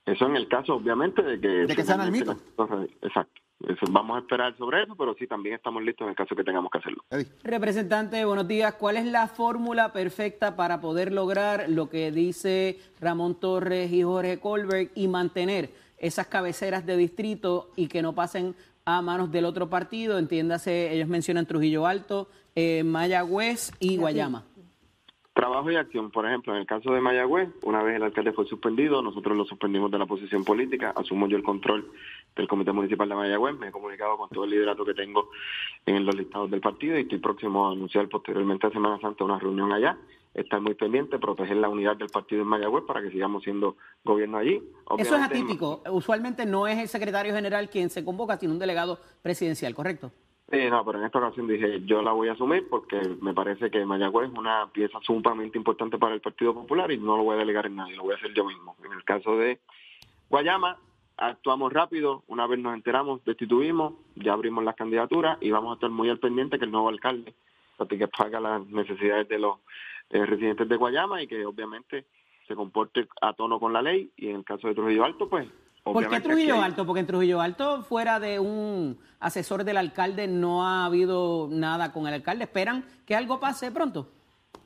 Eso 0.05 0.27
en 0.27 0.35
el 0.35 0.47
caso, 0.47 0.75
obviamente, 0.75 1.23
de 1.23 1.39
que... 1.39 1.47
De 1.47 1.75
que 1.75 1.83
sean 1.83 1.99
al 1.99 2.11
mito. 2.11 2.37
Exacto 3.01 3.41
vamos 3.89 4.17
a 4.17 4.19
esperar 4.19 4.55
sobre 4.57 4.83
eso, 4.83 4.95
pero 4.95 5.15
sí 5.17 5.27
también 5.27 5.55
estamos 5.55 5.83
listos 5.83 6.05
en 6.05 6.09
el 6.09 6.15
caso 6.15 6.35
que 6.35 6.43
tengamos 6.43 6.71
que 6.71 6.77
hacerlo. 6.79 7.03
Representante, 7.43 8.23
buenos 8.25 8.47
días. 8.47 8.73
¿Cuál 8.75 8.97
es 8.97 9.05
la 9.05 9.27
fórmula 9.27 9.93
perfecta 9.93 10.55
para 10.55 10.81
poder 10.81 11.11
lograr 11.11 11.69
lo 11.69 11.89
que 11.89 12.11
dice 12.11 12.79
Ramón 12.99 13.39
Torres 13.39 13.91
y 13.91 14.03
Jorge 14.03 14.39
Colberg 14.39 14.91
y 14.95 15.07
mantener 15.07 15.71
esas 15.97 16.27
cabeceras 16.27 16.85
de 16.85 16.97
distrito 16.97 17.71
y 17.75 17.87
que 17.87 18.01
no 18.01 18.13
pasen 18.13 18.55
a 18.85 19.01
manos 19.01 19.31
del 19.31 19.45
otro 19.45 19.69
partido? 19.69 20.19
Entiéndase, 20.19 20.93
ellos 20.93 21.07
mencionan 21.07 21.45
Trujillo 21.45 21.87
Alto, 21.87 22.29
eh, 22.55 22.83
Mayagüez 22.83 23.71
y 23.79 23.97
Guayama. 23.97 24.43
Trabajo 25.33 25.69
y 25.69 25.75
acción, 25.75 26.11
por 26.11 26.25
ejemplo, 26.25 26.53
en 26.53 26.61
el 26.61 26.65
caso 26.65 26.93
de 26.93 27.01
Mayagüez, 27.01 27.49
una 27.63 27.83
vez 27.83 27.97
el 27.97 28.03
alcalde 28.03 28.31
fue 28.31 28.45
suspendido, 28.45 29.01
nosotros 29.01 29.35
lo 29.35 29.43
suspendimos 29.43 29.91
de 29.91 29.99
la 29.99 30.05
posición 30.05 30.45
política, 30.45 30.93
asumo 30.95 31.27
yo 31.27 31.35
el 31.35 31.43
control 31.43 31.91
del 32.35 32.47
Comité 32.47 32.71
Municipal 32.71 33.07
de 33.07 33.15
Mayagüez, 33.15 33.57
me 33.57 33.69
he 33.69 33.71
comunicado 33.71 34.17
con 34.17 34.29
todo 34.29 34.43
el 34.43 34.51
liderato 34.51 34.83
que 34.83 34.93
tengo 34.93 35.29
en 35.85 36.05
los 36.05 36.15
listados 36.15 36.51
del 36.51 36.61
partido 36.61 36.97
y 36.97 37.01
estoy 37.01 37.19
próximo 37.19 37.67
a 37.67 37.71
anunciar 37.71 38.09
posteriormente 38.09 38.67
a 38.67 38.71
Semana 38.71 38.99
Santa 38.99 39.23
una 39.23 39.39
reunión 39.39 39.71
allá, 39.71 39.97
estar 40.33 40.59
muy 40.59 40.73
pendiente, 40.73 41.17
proteger 41.17 41.57
la 41.57 41.69
unidad 41.69 41.95
del 41.95 42.09
partido 42.09 42.41
en 42.41 42.47
Mayagüez 42.49 42.83
para 42.85 43.01
que 43.01 43.09
sigamos 43.09 43.43
siendo 43.43 43.77
gobierno 44.03 44.37
allí. 44.37 44.61
Eso 44.97 45.15
es 45.15 45.21
atípico, 45.21 45.81
usualmente 45.91 46.45
no 46.45 46.67
es 46.67 46.77
el 46.77 46.87
secretario 46.89 47.33
general 47.33 47.69
quien 47.69 47.89
se 47.89 48.03
convoca, 48.03 48.37
sino 48.37 48.53
un 48.53 48.59
delegado 48.59 48.99
presidencial, 49.21 49.73
¿correcto? 49.73 50.11
No, 50.51 50.85
pero 50.85 50.99
en 50.99 51.05
esta 51.05 51.17
ocasión 51.19 51.47
dije, 51.47 51.81
yo 51.85 52.01
la 52.03 52.11
voy 52.11 52.29
a 52.29 52.33
asumir 52.33 52.67
porque 52.69 53.01
me 53.19 53.33
parece 53.33 53.71
que 53.71 53.83
Mayagüez 53.83 54.29
es 54.31 54.37
una 54.37 54.69
pieza 54.71 54.99
sumamente 55.01 55.57
importante 55.57 55.97
para 55.97 56.13
el 56.13 56.21
Partido 56.21 56.53
Popular 56.53 56.91
y 56.91 56.97
no 56.97 57.17
lo 57.17 57.23
voy 57.23 57.35
a 57.35 57.39
delegar 57.39 57.65
en 57.65 57.77
nadie, 57.77 57.95
lo 57.95 58.03
voy 58.03 58.13
a 58.13 58.17
hacer 58.17 58.31
yo 58.33 58.45
mismo. 58.45 58.75
En 58.85 58.91
el 58.91 59.03
caso 59.03 59.35
de 59.37 59.59
Guayama, 60.29 60.77
actuamos 61.17 61.71
rápido, 61.71 62.23
una 62.27 62.47
vez 62.47 62.59
nos 62.59 62.73
enteramos, 62.73 63.23
destituimos, 63.25 63.93
ya 64.15 64.33
abrimos 64.33 64.63
las 64.63 64.75
candidaturas 64.75 65.37
y 65.41 65.51
vamos 65.51 65.71
a 65.71 65.73
estar 65.75 65.89
muy 65.89 66.09
al 66.09 66.19
pendiente 66.19 66.59
que 66.59 66.65
el 66.65 66.71
nuevo 66.71 66.89
alcalde 66.89 67.33
que 67.89 68.07
paga 68.07 68.39
las 68.39 68.65
necesidades 68.67 69.27
de 69.27 69.39
los 69.39 69.59
eh, 70.09 70.25
residentes 70.25 70.67
de 70.67 70.75
Guayama 70.77 71.21
y 71.21 71.27
que 71.27 71.45
obviamente 71.45 72.05
se 72.47 72.55
comporte 72.55 73.07
a 73.21 73.33
tono 73.33 73.59
con 73.59 73.73
la 73.73 73.81
ley 73.81 74.11
y 74.15 74.29
en 74.29 74.37
el 74.37 74.45
caso 74.45 74.67
de 74.67 74.75
Trujillo 74.75 75.03
Alto, 75.03 75.29
pues 75.29 75.47
¿Por 75.83 76.09
qué 76.09 76.19
Trujillo 76.19 76.61
Alto? 76.61 76.83
Porque 76.83 77.01
en 77.01 77.05
Trujillo 77.05 77.41
Alto, 77.41 77.83
fuera 77.83 78.19
de 78.19 78.39
un 78.39 78.97
asesor 79.19 79.63
del 79.63 79.77
alcalde, 79.77 80.27
no 80.27 80.65
ha 80.65 80.85
habido 80.85 81.47
nada 81.51 81.93
con 81.93 82.07
el 82.07 82.15
alcalde. 82.15 82.45
¿Esperan 82.45 82.83
que 83.05 83.15
algo 83.15 83.39
pase 83.39 83.71
pronto? 83.71 84.07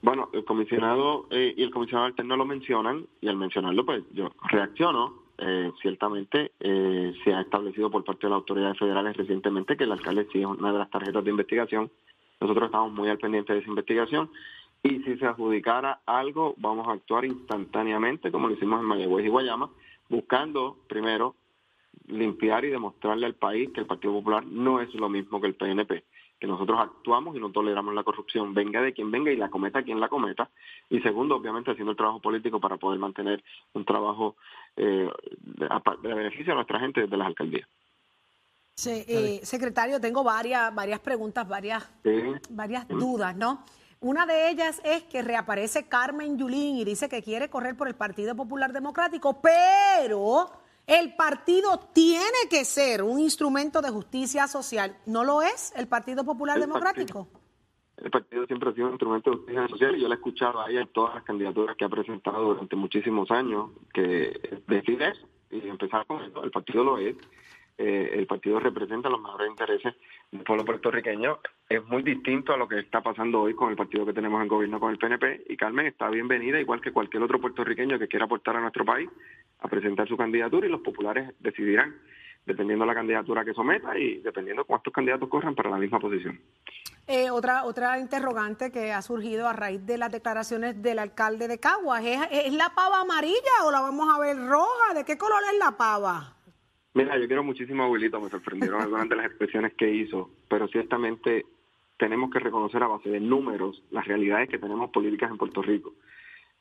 Bueno, 0.02 0.30
el 0.32 0.46
comisionado 0.46 1.28
eh, 1.30 1.54
y 1.58 1.64
el 1.64 1.72
comisionado 1.72 2.08
alterno 2.08 2.38
lo 2.38 2.46
mencionan 2.46 3.06
y 3.20 3.28
al 3.28 3.36
mencionarlo, 3.36 3.86
pues 3.86 4.02
yo 4.14 4.32
reacciono. 4.48 5.14
Eh, 5.42 5.72
ciertamente 5.82 6.52
eh, 6.60 7.14
se 7.24 7.34
ha 7.34 7.42
establecido 7.42 7.90
por 7.90 8.04
parte 8.04 8.28
de 8.28 8.32
las 8.32 8.40
autoridades 8.40 8.78
federales 8.78 9.16
recientemente 9.16 9.78
que 9.78 9.86
el 9.86 9.92
alcalde 9.94 10.28
sí 10.34 10.40
es 10.42 10.46
una 10.46 10.74
de 10.74 10.80
las 10.80 10.90
tarjetas 10.90 11.24
de 11.24 11.30
investigación. 11.30 11.90
Nosotros 12.42 12.66
estamos 12.66 12.92
muy 12.92 13.08
al 13.08 13.18
pendiente 13.18 13.54
de 13.54 13.60
esa 13.60 13.70
investigación 13.70 14.30
y 14.84 15.00
si 15.00 15.18
se 15.18 15.26
adjudicara 15.26 16.02
algo, 16.06 16.56
vamos 16.58 16.88
a 16.88 16.92
actuar 16.92 17.24
instantáneamente, 17.24 18.32
como 18.32 18.50
lo 18.50 18.54
hicimos 18.56 18.82
en 18.82 18.88
Mayagüez 18.88 19.26
y 19.26 19.30
Guayama, 19.30 19.70
buscando 20.10 20.78
primero 20.88 21.36
limpiar 22.08 22.66
y 22.66 22.70
demostrarle 22.70 23.26
al 23.26 23.36
país 23.36 23.70
que 23.74 23.80
el 23.80 23.88
Partido 23.88 24.14
Popular 24.14 24.46
no 24.46 24.82
es 24.82 24.94
lo 24.94 25.08
mismo 25.08 25.40
que 25.40 25.48
el 25.48 25.56
PNP, 25.56 26.04
que 26.40 26.48
nosotros 26.48 26.80
actuamos 26.80 27.36
y 27.36 27.40
no 27.40 27.52
toleramos 27.52 27.94
la 27.94 28.04
corrupción, 28.04 28.54
venga 28.54 28.82
de 28.82 28.94
quien 28.94 29.12
venga 29.12 29.32
y 29.32 29.38
la 29.38 29.50
cometa 29.50 29.84
quien 29.84 30.00
la 30.00 30.08
cometa, 30.08 30.50
y 30.90 31.00
segundo, 31.02 31.36
obviamente, 31.36 31.72
haciendo 31.72 31.92
el 31.92 31.98
trabajo 31.98 32.22
político 32.22 32.60
para 32.60 32.78
poder 32.78 33.00
mantener 33.00 33.44
un 33.74 33.84
trabajo 33.84 34.36
eh, 34.78 35.10
de, 35.42 36.14
beneficio 36.14 36.54
a 36.54 36.56
nuestra 36.56 36.80
gente 36.80 37.02
desde 37.02 37.18
las 37.18 37.28
alcaldías. 37.28 37.68
Sí, 38.76 39.04
eh, 39.08 39.42
secretario, 39.44 40.00
tengo 40.00 40.24
varias, 40.24 40.74
varias 40.74 41.02
preguntas, 41.02 41.46
varias, 41.46 41.92
varias 42.50 42.88
dudas, 42.88 43.36
¿no? 43.36 43.66
Una 44.00 44.26
de 44.26 44.50
ellas 44.50 44.80
es 44.86 45.04
que 45.04 45.22
reaparece 45.22 45.90
Carmen 45.90 46.38
Yulín 46.38 46.78
y 46.78 46.86
dice 46.86 47.10
que 47.10 47.22
quiere 47.22 47.50
correr 47.50 47.76
por 47.76 47.90
el 47.90 47.96
Partido 47.96 48.34
Popular 48.34 48.72
Democrático, 48.72 49.42
pero 49.42 50.50
el 50.90 51.16
partido 51.16 51.80
tiene 51.94 52.50
que 52.50 52.66
ser 52.66 53.04
un 53.04 53.20
instrumento 53.20 53.82
de 53.82 53.92
justicia 53.92 54.48
social. 54.48 54.98
¿No 55.06 55.24
lo 55.24 55.44
es 55.44 55.72
el 55.76 55.88
Partido 55.88 56.24
Popular 56.26 56.60
Democrático? 56.60 57.28
el 58.02 58.12
partido 58.12 58.46
siempre 58.46 58.70
ha 58.70 58.74
sido 58.74 58.88
un 58.88 58.94
instrumento 58.94 59.30
de 59.30 59.38
justicia 59.38 59.68
social 59.68 59.96
y 59.96 60.02
yo 60.02 60.08
le 60.08 60.14
he 60.14 60.18
escuchado 60.18 60.62
ahí 60.62 60.78
en 60.78 60.88
todas 60.88 61.16
las 61.16 61.24
candidaturas 61.24 61.76
que 61.76 61.86
ha 61.86 61.90
presentado 61.90 62.54
durante 62.54 62.76
muchísimos 62.76 63.30
años 63.30 63.72
que 63.94 64.62
decide 64.68 65.10
eso 65.10 65.28
y 65.52 65.68
empezar 65.68 66.06
con 66.06 66.24
eso. 66.24 66.44
El 66.44 66.52
partido 66.52 66.84
lo 66.84 66.98
es. 66.98 67.16
Eh, 67.78 68.12
el 68.14 68.28
partido 68.28 68.60
representa 68.60 69.10
los 69.10 69.22
mejores 69.22 69.50
intereses 69.50 69.96
del 70.32 70.44
pueblo 70.44 70.66
puertorriqueño. 70.66 71.40
Es 71.68 71.84
muy 71.86 72.04
distinto 72.04 72.54
a 72.54 72.58
lo 72.58 72.68
que 72.68 72.80
está 72.80 73.02
pasando 73.02 73.42
hoy 73.42 73.54
con 73.56 73.70
el 73.70 73.76
partido 73.76 74.06
que 74.06 74.14
tenemos 74.14 74.42
en 74.42 74.48
gobierno 74.48 74.80
con 74.80 74.92
el 74.92 74.98
PNP. 74.98 75.46
Y 75.48 75.58
Carmen 75.58 75.88
está 75.88 76.10
bienvenida, 76.10 76.60
igual 76.60 76.82
que 76.82 76.92
cualquier 76.92 77.24
otro 77.24 77.40
puertorriqueño 77.40 78.00
que 78.00 78.08
quiera 78.08 78.26
aportar 78.26 78.56
a 78.56 78.62
nuestro 78.62 78.86
país, 78.86 79.10
a 79.60 79.68
presentar 79.68 80.08
su 80.08 80.18
candidatura 80.18 80.68
y 80.68 80.70
los 80.70 80.82
populares 80.82 81.34
decidirán, 81.40 81.96
dependiendo 82.46 82.86
de 82.86 82.88
la 82.88 82.96
candidatura 82.96 83.46
que 83.46 83.54
someta 83.54 83.98
y 83.98 84.20
dependiendo 84.20 84.66
cuántos 84.66 84.94
candidatos 84.94 85.30
corran 85.30 85.56
para 85.56 85.70
la 85.70 85.78
misma 85.78 86.00
posición. 86.00 86.40
Eh, 87.08 87.32
otra, 87.32 87.66
otra 87.66 88.00
interrogante 88.00 88.72
que 88.72 88.92
ha 88.92 89.02
surgido 89.02 89.48
a 89.48 89.54
raíz 89.54 89.84
de 89.84 89.98
las 89.98 90.12
declaraciones 90.12 90.80
del 90.82 91.00
alcalde 91.00 91.48
de 91.48 91.60
Caguas, 91.60 92.04
¿es, 92.06 92.20
¿es 92.32 92.54
la 92.54 92.70
pava 92.76 93.02
amarilla 93.02 93.66
o 93.66 93.72
la 93.72 93.82
vamos 93.82 94.08
a 94.14 94.20
ver 94.20 94.38
roja? 94.38 94.94
¿De 94.94 95.04
qué 95.04 95.18
color 95.18 95.42
es 95.52 95.58
la 95.58 95.76
pava? 95.76 96.39
Mira, 96.94 97.18
yo 97.18 97.28
quiero 97.28 97.44
muchísimo 97.44 97.84
a 97.84 97.86
Abuelito, 97.86 98.20
me 98.20 98.30
sorprendieron 98.30 98.82
algunas 98.82 99.08
de 99.08 99.16
las 99.16 99.28
expresiones 99.28 99.74
que 99.76 99.90
hizo, 99.94 100.32
pero 100.50 100.68
ciertamente 100.68 101.46
tenemos 101.98 102.32
que 102.32 102.40
reconocer 102.40 102.82
a 102.82 102.88
base 102.88 103.10
de 103.10 103.20
números 103.20 103.84
las 103.92 104.08
realidades 104.08 104.50
que 104.50 104.58
tenemos 104.58 104.90
políticas 104.90 105.30
en 105.30 105.38
Puerto 105.38 105.62
Rico. 105.62 105.94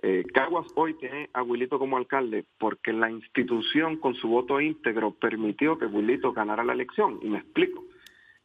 Eh, 0.00 0.24
Caguas 0.32 0.66
hoy 0.76 0.94
tiene 0.94 1.28
a 1.32 1.42
Wilito 1.42 1.78
como 1.78 1.96
alcalde 1.96 2.44
porque 2.58 2.92
la 2.92 3.10
institución 3.10 3.96
con 3.96 4.14
su 4.14 4.28
voto 4.28 4.60
íntegro 4.60 5.12
permitió 5.12 5.76
que 5.76 5.86
Wilito 5.86 6.32
ganara 6.32 6.62
la 6.62 6.72
elección. 6.72 7.18
Y 7.22 7.28
me 7.28 7.38
explico. 7.38 7.84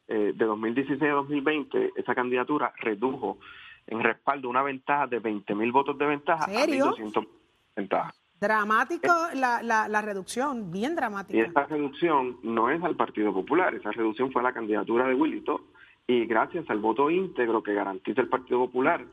Eh, 0.08 0.34
de 0.36 0.46
2016 0.46 1.02
a 1.02 1.16
2020, 1.16 1.92
esa 1.96 2.14
candidatura 2.14 2.74
redujo 2.78 3.40
en 3.88 4.02
respaldo 4.02 4.50
una 4.50 4.62
ventaja 4.62 5.08
de 5.08 5.20
20 5.20 5.56
mil 5.56 5.72
votos 5.72 5.98
de 5.98 6.06
ventaja 6.06 6.46
a 6.46 6.48
1.200 6.48 7.28
ventajas. 7.76 8.23
Dramático 8.44 9.08
la, 9.36 9.64
la, 9.64 10.02
reducción, 10.02 10.70
bien 10.70 10.98
dramática. 10.98 11.38
Y 11.38 11.42
esa 11.50 11.66
reducción 11.66 12.40
no 12.44 12.70
es 12.70 12.84
al 12.84 12.98
Partido 12.98 13.34
Popular, 13.34 13.74
esa 13.74 13.92
reducción 13.92 14.34
fue 14.34 14.42
a 14.42 14.44
la 14.44 14.52
candidatura 14.52 15.08
de 15.08 15.16
Willito 15.16 15.62
y 16.08 16.26
gracias 16.26 16.70
al 16.70 16.80
voto 16.80 17.10
íntegro 17.10 17.64
que 17.64 17.74
garantiza 17.74 18.20
el 18.20 18.28
Partido 18.28 18.60
Popular, 18.66 19.06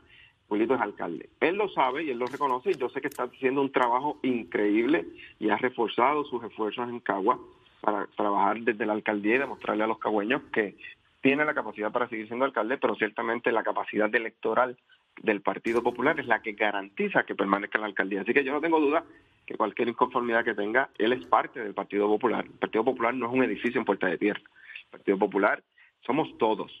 Willito 0.49 0.75
es 0.75 0.81
alcalde. 0.81 1.29
Él 1.39 1.55
lo 1.55 1.69
sabe 1.69 2.03
y 2.03 2.09
él 2.09 2.19
lo 2.19 2.25
reconoce 2.25 2.71
y 2.71 2.73
yo 2.73 2.89
sé 2.89 2.99
que 2.99 3.07
está 3.07 3.23
haciendo 3.23 3.61
un 3.61 3.71
trabajo 3.71 4.19
increíble 4.21 5.07
y 5.39 5.49
ha 5.49 5.55
reforzado 5.55 6.25
sus 6.25 6.43
esfuerzos 6.43 6.89
en 6.89 6.99
Cagua 6.99 7.39
para 7.79 8.07
trabajar 8.17 8.59
desde 8.59 8.85
la 8.85 8.91
alcaldía 8.91 9.35
y 9.35 9.39
demostrarle 9.39 9.85
a 9.85 9.87
los 9.87 9.99
cagüeños 9.99 10.41
que 10.51 10.75
tiene 11.21 11.45
la 11.45 11.53
capacidad 11.53 11.89
para 11.89 12.09
seguir 12.09 12.27
siendo 12.27 12.43
alcalde, 12.43 12.77
pero 12.77 12.95
ciertamente 12.95 13.53
la 13.53 13.63
capacidad 13.63 14.13
electoral 14.13 14.77
del 15.21 15.41
Partido 15.41 15.83
Popular 15.83 16.19
es 16.19 16.27
la 16.27 16.41
que 16.41 16.53
garantiza 16.53 17.23
que 17.23 17.35
permanezca 17.35 17.77
en 17.77 17.81
la 17.81 17.87
alcaldía. 17.87 18.21
Así 18.21 18.33
que 18.33 18.43
yo 18.43 18.53
no 18.53 18.61
tengo 18.61 18.79
duda 18.79 19.03
que 19.45 19.55
cualquier 19.55 19.89
inconformidad 19.89 20.45
que 20.45 20.53
tenga, 20.53 20.89
él 20.97 21.13
es 21.13 21.25
parte 21.25 21.59
del 21.59 21.73
Partido 21.73 22.07
Popular. 22.07 22.45
El 22.45 22.51
Partido 22.51 22.83
Popular 22.83 23.13
no 23.13 23.27
es 23.27 23.33
un 23.33 23.43
edificio 23.43 23.79
en 23.79 23.85
puerta 23.85 24.07
de 24.07 24.17
tierra. 24.17 24.41
El 24.41 24.89
Partido 24.89 25.17
Popular 25.17 25.63
somos 26.05 26.37
todos. 26.37 26.71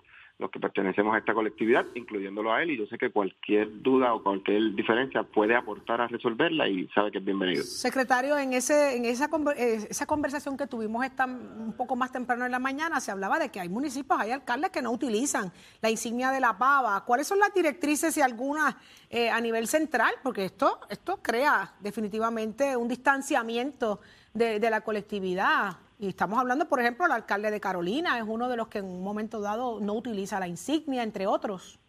Los 0.41 0.49
que 0.49 0.59
pertenecemos 0.59 1.13
a 1.13 1.19
esta 1.19 1.33
colectividad, 1.33 1.85
incluyéndolo 1.93 2.51
a 2.51 2.63
él, 2.63 2.71
y 2.71 2.77
yo 2.77 2.87
sé 2.87 2.97
que 2.97 3.11
cualquier 3.11 3.81
duda 3.81 4.13
o 4.13 4.23
cualquier 4.23 4.73
diferencia 4.73 5.21
puede 5.21 5.55
aportar 5.55 6.01
a 6.01 6.07
resolverla 6.07 6.67
y 6.67 6.87
sabe 6.89 7.11
que 7.11 7.19
es 7.19 7.23
bienvenido. 7.23 7.63
Secretario, 7.63 8.37
en 8.37 8.53
ese 8.53 8.97
en 8.97 9.05
esa, 9.05 9.29
eh, 9.55 9.87
esa 9.89 10.05
conversación 10.07 10.57
que 10.57 10.65
tuvimos 10.65 11.05
esta, 11.05 11.25
un 11.25 11.73
poco 11.77 11.95
más 11.95 12.11
temprano 12.11 12.45
en 12.45 12.51
la 12.51 12.59
mañana, 12.59 12.99
se 12.99 13.11
hablaba 13.11 13.37
de 13.37 13.49
que 13.49 13.59
hay 13.59 13.69
municipios, 13.69 14.19
hay 14.19 14.31
alcaldes 14.31 14.71
que 14.71 14.81
no 14.81 14.91
utilizan 14.91 15.51
la 15.79 15.91
insignia 15.91 16.31
de 16.31 16.39
la 16.39 16.57
pava. 16.57 17.05
¿Cuáles 17.05 17.27
son 17.27 17.37
las 17.37 17.53
directrices 17.53 18.17
y 18.17 18.21
algunas 18.21 18.75
eh, 19.11 19.29
a 19.29 19.39
nivel 19.39 19.67
central? 19.67 20.15
Porque 20.23 20.45
esto, 20.45 20.79
esto 20.89 21.19
crea 21.21 21.75
definitivamente 21.79 22.75
un 22.75 22.87
distanciamiento 22.87 24.01
de, 24.33 24.59
de 24.59 24.69
la 24.71 24.81
colectividad. 24.81 25.77
Y 26.01 26.07
estamos 26.07 26.39
hablando, 26.39 26.67
por 26.67 26.79
ejemplo, 26.79 27.05
el 27.05 27.11
alcalde 27.11 27.51
de 27.51 27.59
Carolina 27.59 28.17
es 28.17 28.23
uno 28.27 28.49
de 28.49 28.57
los 28.57 28.69
que 28.69 28.79
en 28.79 28.85
un 28.85 29.03
momento 29.03 29.39
dado 29.39 29.79
no 29.79 29.93
utiliza 29.93 30.39
la 30.39 30.47
insignia, 30.47 31.03
entre 31.03 31.27
otros. 31.27 31.79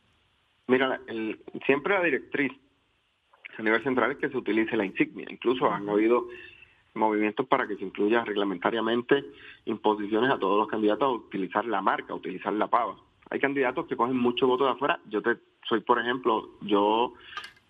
Mira, 0.67 1.01
el, 1.07 1.41
siempre 1.65 1.95
la 1.95 2.05
directriz 2.05 2.53
a 3.57 3.63
nivel 3.63 3.83
central 3.83 4.13
es 4.13 4.19
que 4.19 4.29
se 4.29 4.37
utilice 4.37 4.77
la 4.77 4.85
insignia. 4.85 5.27
Incluso 5.31 5.73
han 5.73 5.89
habido 5.89 6.27
movimientos 6.93 7.47
para 7.47 7.67
que 7.67 7.77
se 7.77 7.85
incluya 7.85 8.23
reglamentariamente 8.23 9.25
imposiciones 9.65 10.31
a 10.31 10.39
todos 10.39 10.59
los 10.59 10.69
candidatos 10.69 11.09
a 11.09 11.13
utilizar 11.13 11.65
la 11.65 11.81
marca, 11.81 12.13
a 12.13 12.17
utilizar 12.17 12.53
la 12.53 12.69
pava. 12.69 12.97
Hay 13.31 13.41
candidatos 13.41 13.87
que 13.87 13.97
cogen 13.97 14.19
mucho 14.19 14.47
voto 14.47 14.67
de 14.67 14.73
afuera. 14.73 15.01
Yo 15.07 15.23
te 15.23 15.39
soy, 15.67 15.81
por 15.81 15.99
ejemplo, 15.99 16.51
yo 16.61 17.15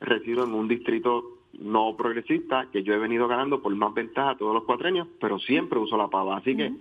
resido 0.00 0.42
en 0.42 0.54
un 0.54 0.66
distrito 0.66 1.41
no 1.58 1.96
progresista, 1.96 2.66
que 2.72 2.82
yo 2.82 2.94
he 2.94 2.98
venido 2.98 3.28
ganando 3.28 3.62
por 3.62 3.74
más 3.74 3.94
ventaja 3.94 4.36
todos 4.36 4.54
los 4.54 4.64
cuatrenios, 4.64 5.08
pero 5.20 5.38
siempre 5.38 5.78
uso 5.78 5.96
la 5.96 6.08
pava. 6.08 6.36
Así 6.36 6.56
que 6.56 6.72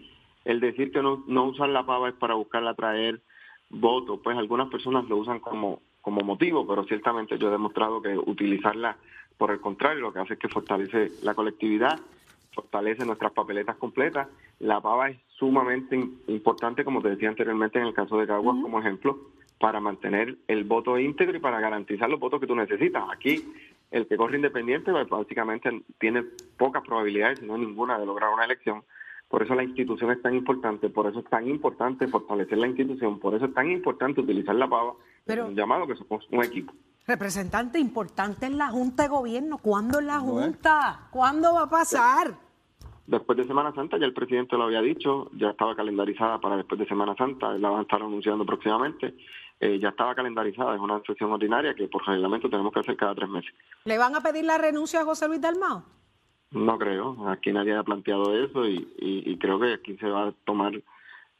el 0.46 0.60
decir 0.60 0.92
que 0.92 1.02
no, 1.02 1.24
no 1.28 1.46
usar 1.46 1.70
la 1.70 1.86
pava 1.86 2.10
es 2.10 2.16
para 2.16 2.36
buscarla 2.36 2.72
atraer 2.72 3.22
votos, 3.70 4.20
pues 4.24 4.38
algunas 4.38 4.70
personas 4.70 5.08
lo 5.08 5.18
usan 5.18 5.40
como, 5.40 5.82
como 6.02 6.22
motivo, 6.22 6.68
pero 6.68 6.84
ciertamente 6.84 7.38
yo 7.38 7.48
he 7.48 7.52
demostrado 7.52 8.02
que 8.02 8.18
utilizarla 8.18 8.98
por 9.38 9.52
el 9.52 9.60
contrario 9.60 10.02
lo 10.02 10.14
que 10.14 10.20
hace 10.20 10.34
es 10.34 10.40
que 10.40 10.50
fortalece 10.50 11.12
la 11.24 11.34
colectividad, 11.34 12.00
fortalece 12.54 13.06
nuestras 13.06 13.32
papeletas 13.32 13.76
completas. 13.78 14.28
La 14.60 14.82
pava 14.82 15.10
es 15.10 15.18
sumamente 15.38 15.96
importante, 16.28 16.84
como 16.84 17.02
te 17.02 17.10
decía 17.10 17.30
anteriormente 17.30 17.80
en 17.80 17.88
el 17.88 17.94
caso 17.94 18.18
de 18.18 18.28
Caguas 18.28 18.58
como 18.62 18.80
ejemplo, 18.80 19.18
para 19.60 19.80
mantener 19.80 20.38
el 20.48 20.64
voto 20.64 20.98
íntegro 21.00 21.38
y 21.38 21.40
para 21.40 21.60
garantizar 21.60 22.10
los 22.10 22.20
votos 22.20 22.40
que 22.40 22.48
tú 22.48 22.56
necesitas. 22.56 23.04
Aquí 23.12 23.44
el 23.92 24.08
que 24.08 24.18
corre 24.18 24.38
independiente 24.38 24.92
pues, 24.92 25.08
básicamente 25.10 25.84
tiene 26.00 26.24
pocas 26.58 26.84
probabilidades, 26.84 27.42
no 27.44 27.58
ninguna, 27.58 28.00
de 28.00 28.06
lograr 28.06 28.34
una 28.34 28.46
elección. 28.46 28.84
Por 29.28 29.44
eso 29.44 29.56
la 29.56 29.64
institución 29.64 30.12
es 30.12 30.22
tan 30.22 30.36
importante, 30.36 30.90
por 30.90 31.08
eso 31.08 31.20
es 31.20 31.26
tan 31.26 31.48
importante 31.48 32.08
fortalecer 32.08 32.58
la 32.58 32.68
institución, 32.68 33.20
por 33.20 33.34
eso 33.34 33.46
es 33.46 33.54
tan 33.54 33.70
importante 33.72 34.20
utilizar 34.20 34.56
la 34.56 34.68
pava, 34.68 34.94
Pero, 35.26 35.48
un 35.48 35.56
llamado 35.56 35.88
que 35.88 35.96
somos 35.96 36.28
un 36.32 36.44
equipo. 36.44 36.74
Representante 37.08 37.80
importante 37.80 38.46
en 38.46 38.58
la 38.58 38.68
Junta 38.68 39.04
de 39.04 39.10
Gobierno. 39.10 39.58
¿Cuándo 39.58 40.00
en 40.00 40.08
la 40.08 40.20
Junta? 40.20 41.08
¿Cuándo 41.12 41.54
va 41.54 41.64
a 41.64 41.70
pasar? 41.70 42.36
Después 43.08 43.38
de 43.38 43.46
Semana 43.46 43.74
Santa, 43.74 43.98
ya 43.98 44.06
el 44.06 44.14
presidente 44.14 44.56
lo 44.56 44.66
había 44.66 44.82
dicho, 44.82 45.30
ya 45.34 45.50
estaba 45.50 45.76
calendarizada 45.76 46.40
para 46.40 46.58
después 46.58 46.80
de 46.80 46.88
Semana 46.88 47.16
Santa, 47.16 47.58
la 47.58 47.70
van 47.70 47.80
a 47.80 47.82
estar 47.84 48.02
anunciando 48.02 48.46
próximamente. 48.46 49.16
Eh, 49.64 49.78
ya 49.78 49.90
estaba 49.90 50.16
calendarizada, 50.16 50.74
es 50.74 50.82
una 50.82 51.00
sesión 51.04 51.32
ordinaria 51.32 51.76
que 51.76 51.88
por 51.88 52.04
reglamento 52.04 52.50
tenemos 52.50 52.74
que 52.74 52.80
hacer 52.80 52.98
cada 52.98 53.14
tres 53.14 53.30
meses. 53.30 53.54
¿Le 53.86 53.96
van 54.00 54.16
a 54.16 54.22
pedir 54.22 54.44
la 54.44 54.58
renuncia 54.58 55.02
a 55.02 55.06
José 55.06 55.28
Luis 55.28 55.40
Dalmao? 55.40 55.84
No 56.50 56.80
creo, 56.80 57.30
aquí 57.30 57.52
nadie 57.54 57.76
ha 57.76 57.84
planteado 57.84 58.36
eso 58.36 58.68
y, 58.68 59.38
creo 59.40 59.60
que 59.60 59.74
aquí 59.74 59.98
se 59.98 60.10
va 60.10 60.30
a 60.30 60.32
tomar 60.46 60.82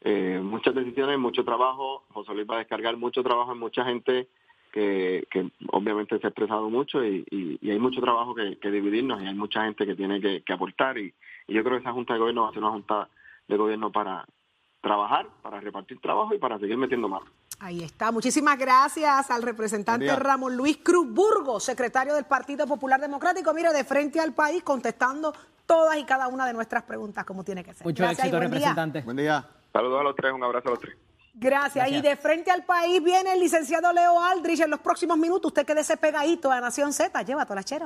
eh, 0.02 0.40
muchas 0.40 0.76
decisiones, 0.76 1.18
mucho 1.18 1.44
trabajo. 1.44 2.04
José 2.14 2.36
Luis 2.36 2.48
va 2.48 2.58
a 2.58 2.60
descargar 2.60 2.96
mucho 2.96 3.24
trabajo 3.24 3.54
en 3.54 3.58
mucha 3.58 3.84
gente 3.86 4.28
que, 4.72 5.26
obviamente 5.72 6.20
se 6.20 6.28
ha 6.28 6.30
expresado 6.30 6.70
mucho 6.70 7.04
y, 7.04 7.26
hay 7.64 7.80
mucho 7.80 8.02
trabajo 8.02 8.36
que, 8.36 8.72
dividirnos 8.72 9.20
y 9.24 9.26
hay 9.26 9.36
mucha 9.36 9.64
gente 9.64 9.84
que 9.84 9.96
tiene 9.96 10.22
que, 10.22 10.54
aportar 10.54 11.00
y, 11.00 11.12
yo 11.48 11.64
creo 11.64 11.78
que 11.78 11.82
esa 11.82 11.92
Junta 11.92 12.14
de 12.14 12.20
Gobierno 12.20 12.44
va 12.44 12.50
a 12.50 12.54
ser 12.54 12.62
una 12.62 12.72
Junta 12.72 13.10
de 13.48 13.58
Gobierno 13.58 13.92
para 13.92 14.28
trabajar, 14.80 15.28
para 15.42 15.60
repartir 15.60 16.00
trabajo 16.00 16.36
y 16.36 16.38
para 16.38 16.60
seguir 16.60 16.78
metiendo 16.78 17.10
mano. 17.10 17.26
Ahí 17.62 17.84
está. 17.84 18.12
Muchísimas 18.12 18.58
gracias 18.58 19.30
al 19.30 19.44
representante 19.44 20.16
Ramón 20.16 20.58
Luis 20.58 20.78
Cruz 20.78 21.08
Burgos, 21.08 21.64
secretario 21.64 22.16
del 22.16 22.26
Partido 22.26 22.66
Popular 22.66 23.00
Democrático. 23.00 23.54
Mire, 23.54 23.72
de 23.72 23.84
frente 23.84 24.20
al 24.20 24.34
país, 24.34 24.64
contestando 24.64 25.32
todas 25.68 25.96
y 25.98 26.04
cada 26.04 26.28
una 26.28 26.48
de 26.48 26.54
nuestras 26.54 26.82
preguntas 26.82 27.24
como 27.24 27.44
tiene 27.44 27.64
que 27.64 27.76
ser. 27.76 27.86
Mucho 27.86 28.04
éxito, 28.04 28.40
representante. 28.40 29.02
Buen 29.02 29.18
día. 29.18 29.48
Saludos 29.72 30.02
a 30.02 30.04
los 30.04 30.16
tres, 30.16 30.34
un 30.34 30.44
abrazo 30.44 30.70
a 30.70 30.72
los 30.72 30.80
tres. 30.80 30.98
Gracias. 31.36 31.88
Y 31.92 32.02
de 32.02 32.16
frente 32.16 32.50
al 32.50 32.66
país 32.66 33.02
viene 33.04 33.34
el 33.34 33.40
licenciado 33.40 33.94
Leo 33.94 34.20
Aldrich. 34.20 34.62
En 34.62 34.72
los 34.72 34.80
próximos 34.80 35.20
minutos, 35.20 35.50
usted 35.50 35.64
quédese 35.64 35.98
pegadito 35.98 36.52
a 36.52 36.60
Nación 36.60 36.92
Z. 36.92 37.22
Lleva, 37.22 37.46
tolachero. 37.46 37.86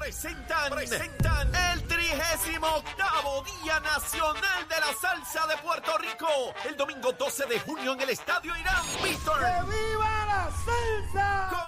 presentan, 0.00 0.70
presentan 0.70 1.54
el 1.72 1.82
38 1.84 3.44
Día 3.62 3.80
Nacional 3.80 4.68
de 4.68 4.80
la 4.80 4.92
Salsa 5.00 5.46
de 5.46 5.56
Puerto 5.58 5.98
Rico. 5.98 6.26
El 6.68 6.76
domingo 6.76 7.12
12 7.12 7.46
de 7.46 7.60
junio 7.60 7.92
en 7.94 8.00
el 8.02 8.10
Estadio 8.10 8.56
Irán 8.56 8.84
Víctor. 9.02 9.38
¡Que 9.38 9.64
viva 9.66 10.24
la 10.26 10.50
salsa! 10.64 11.58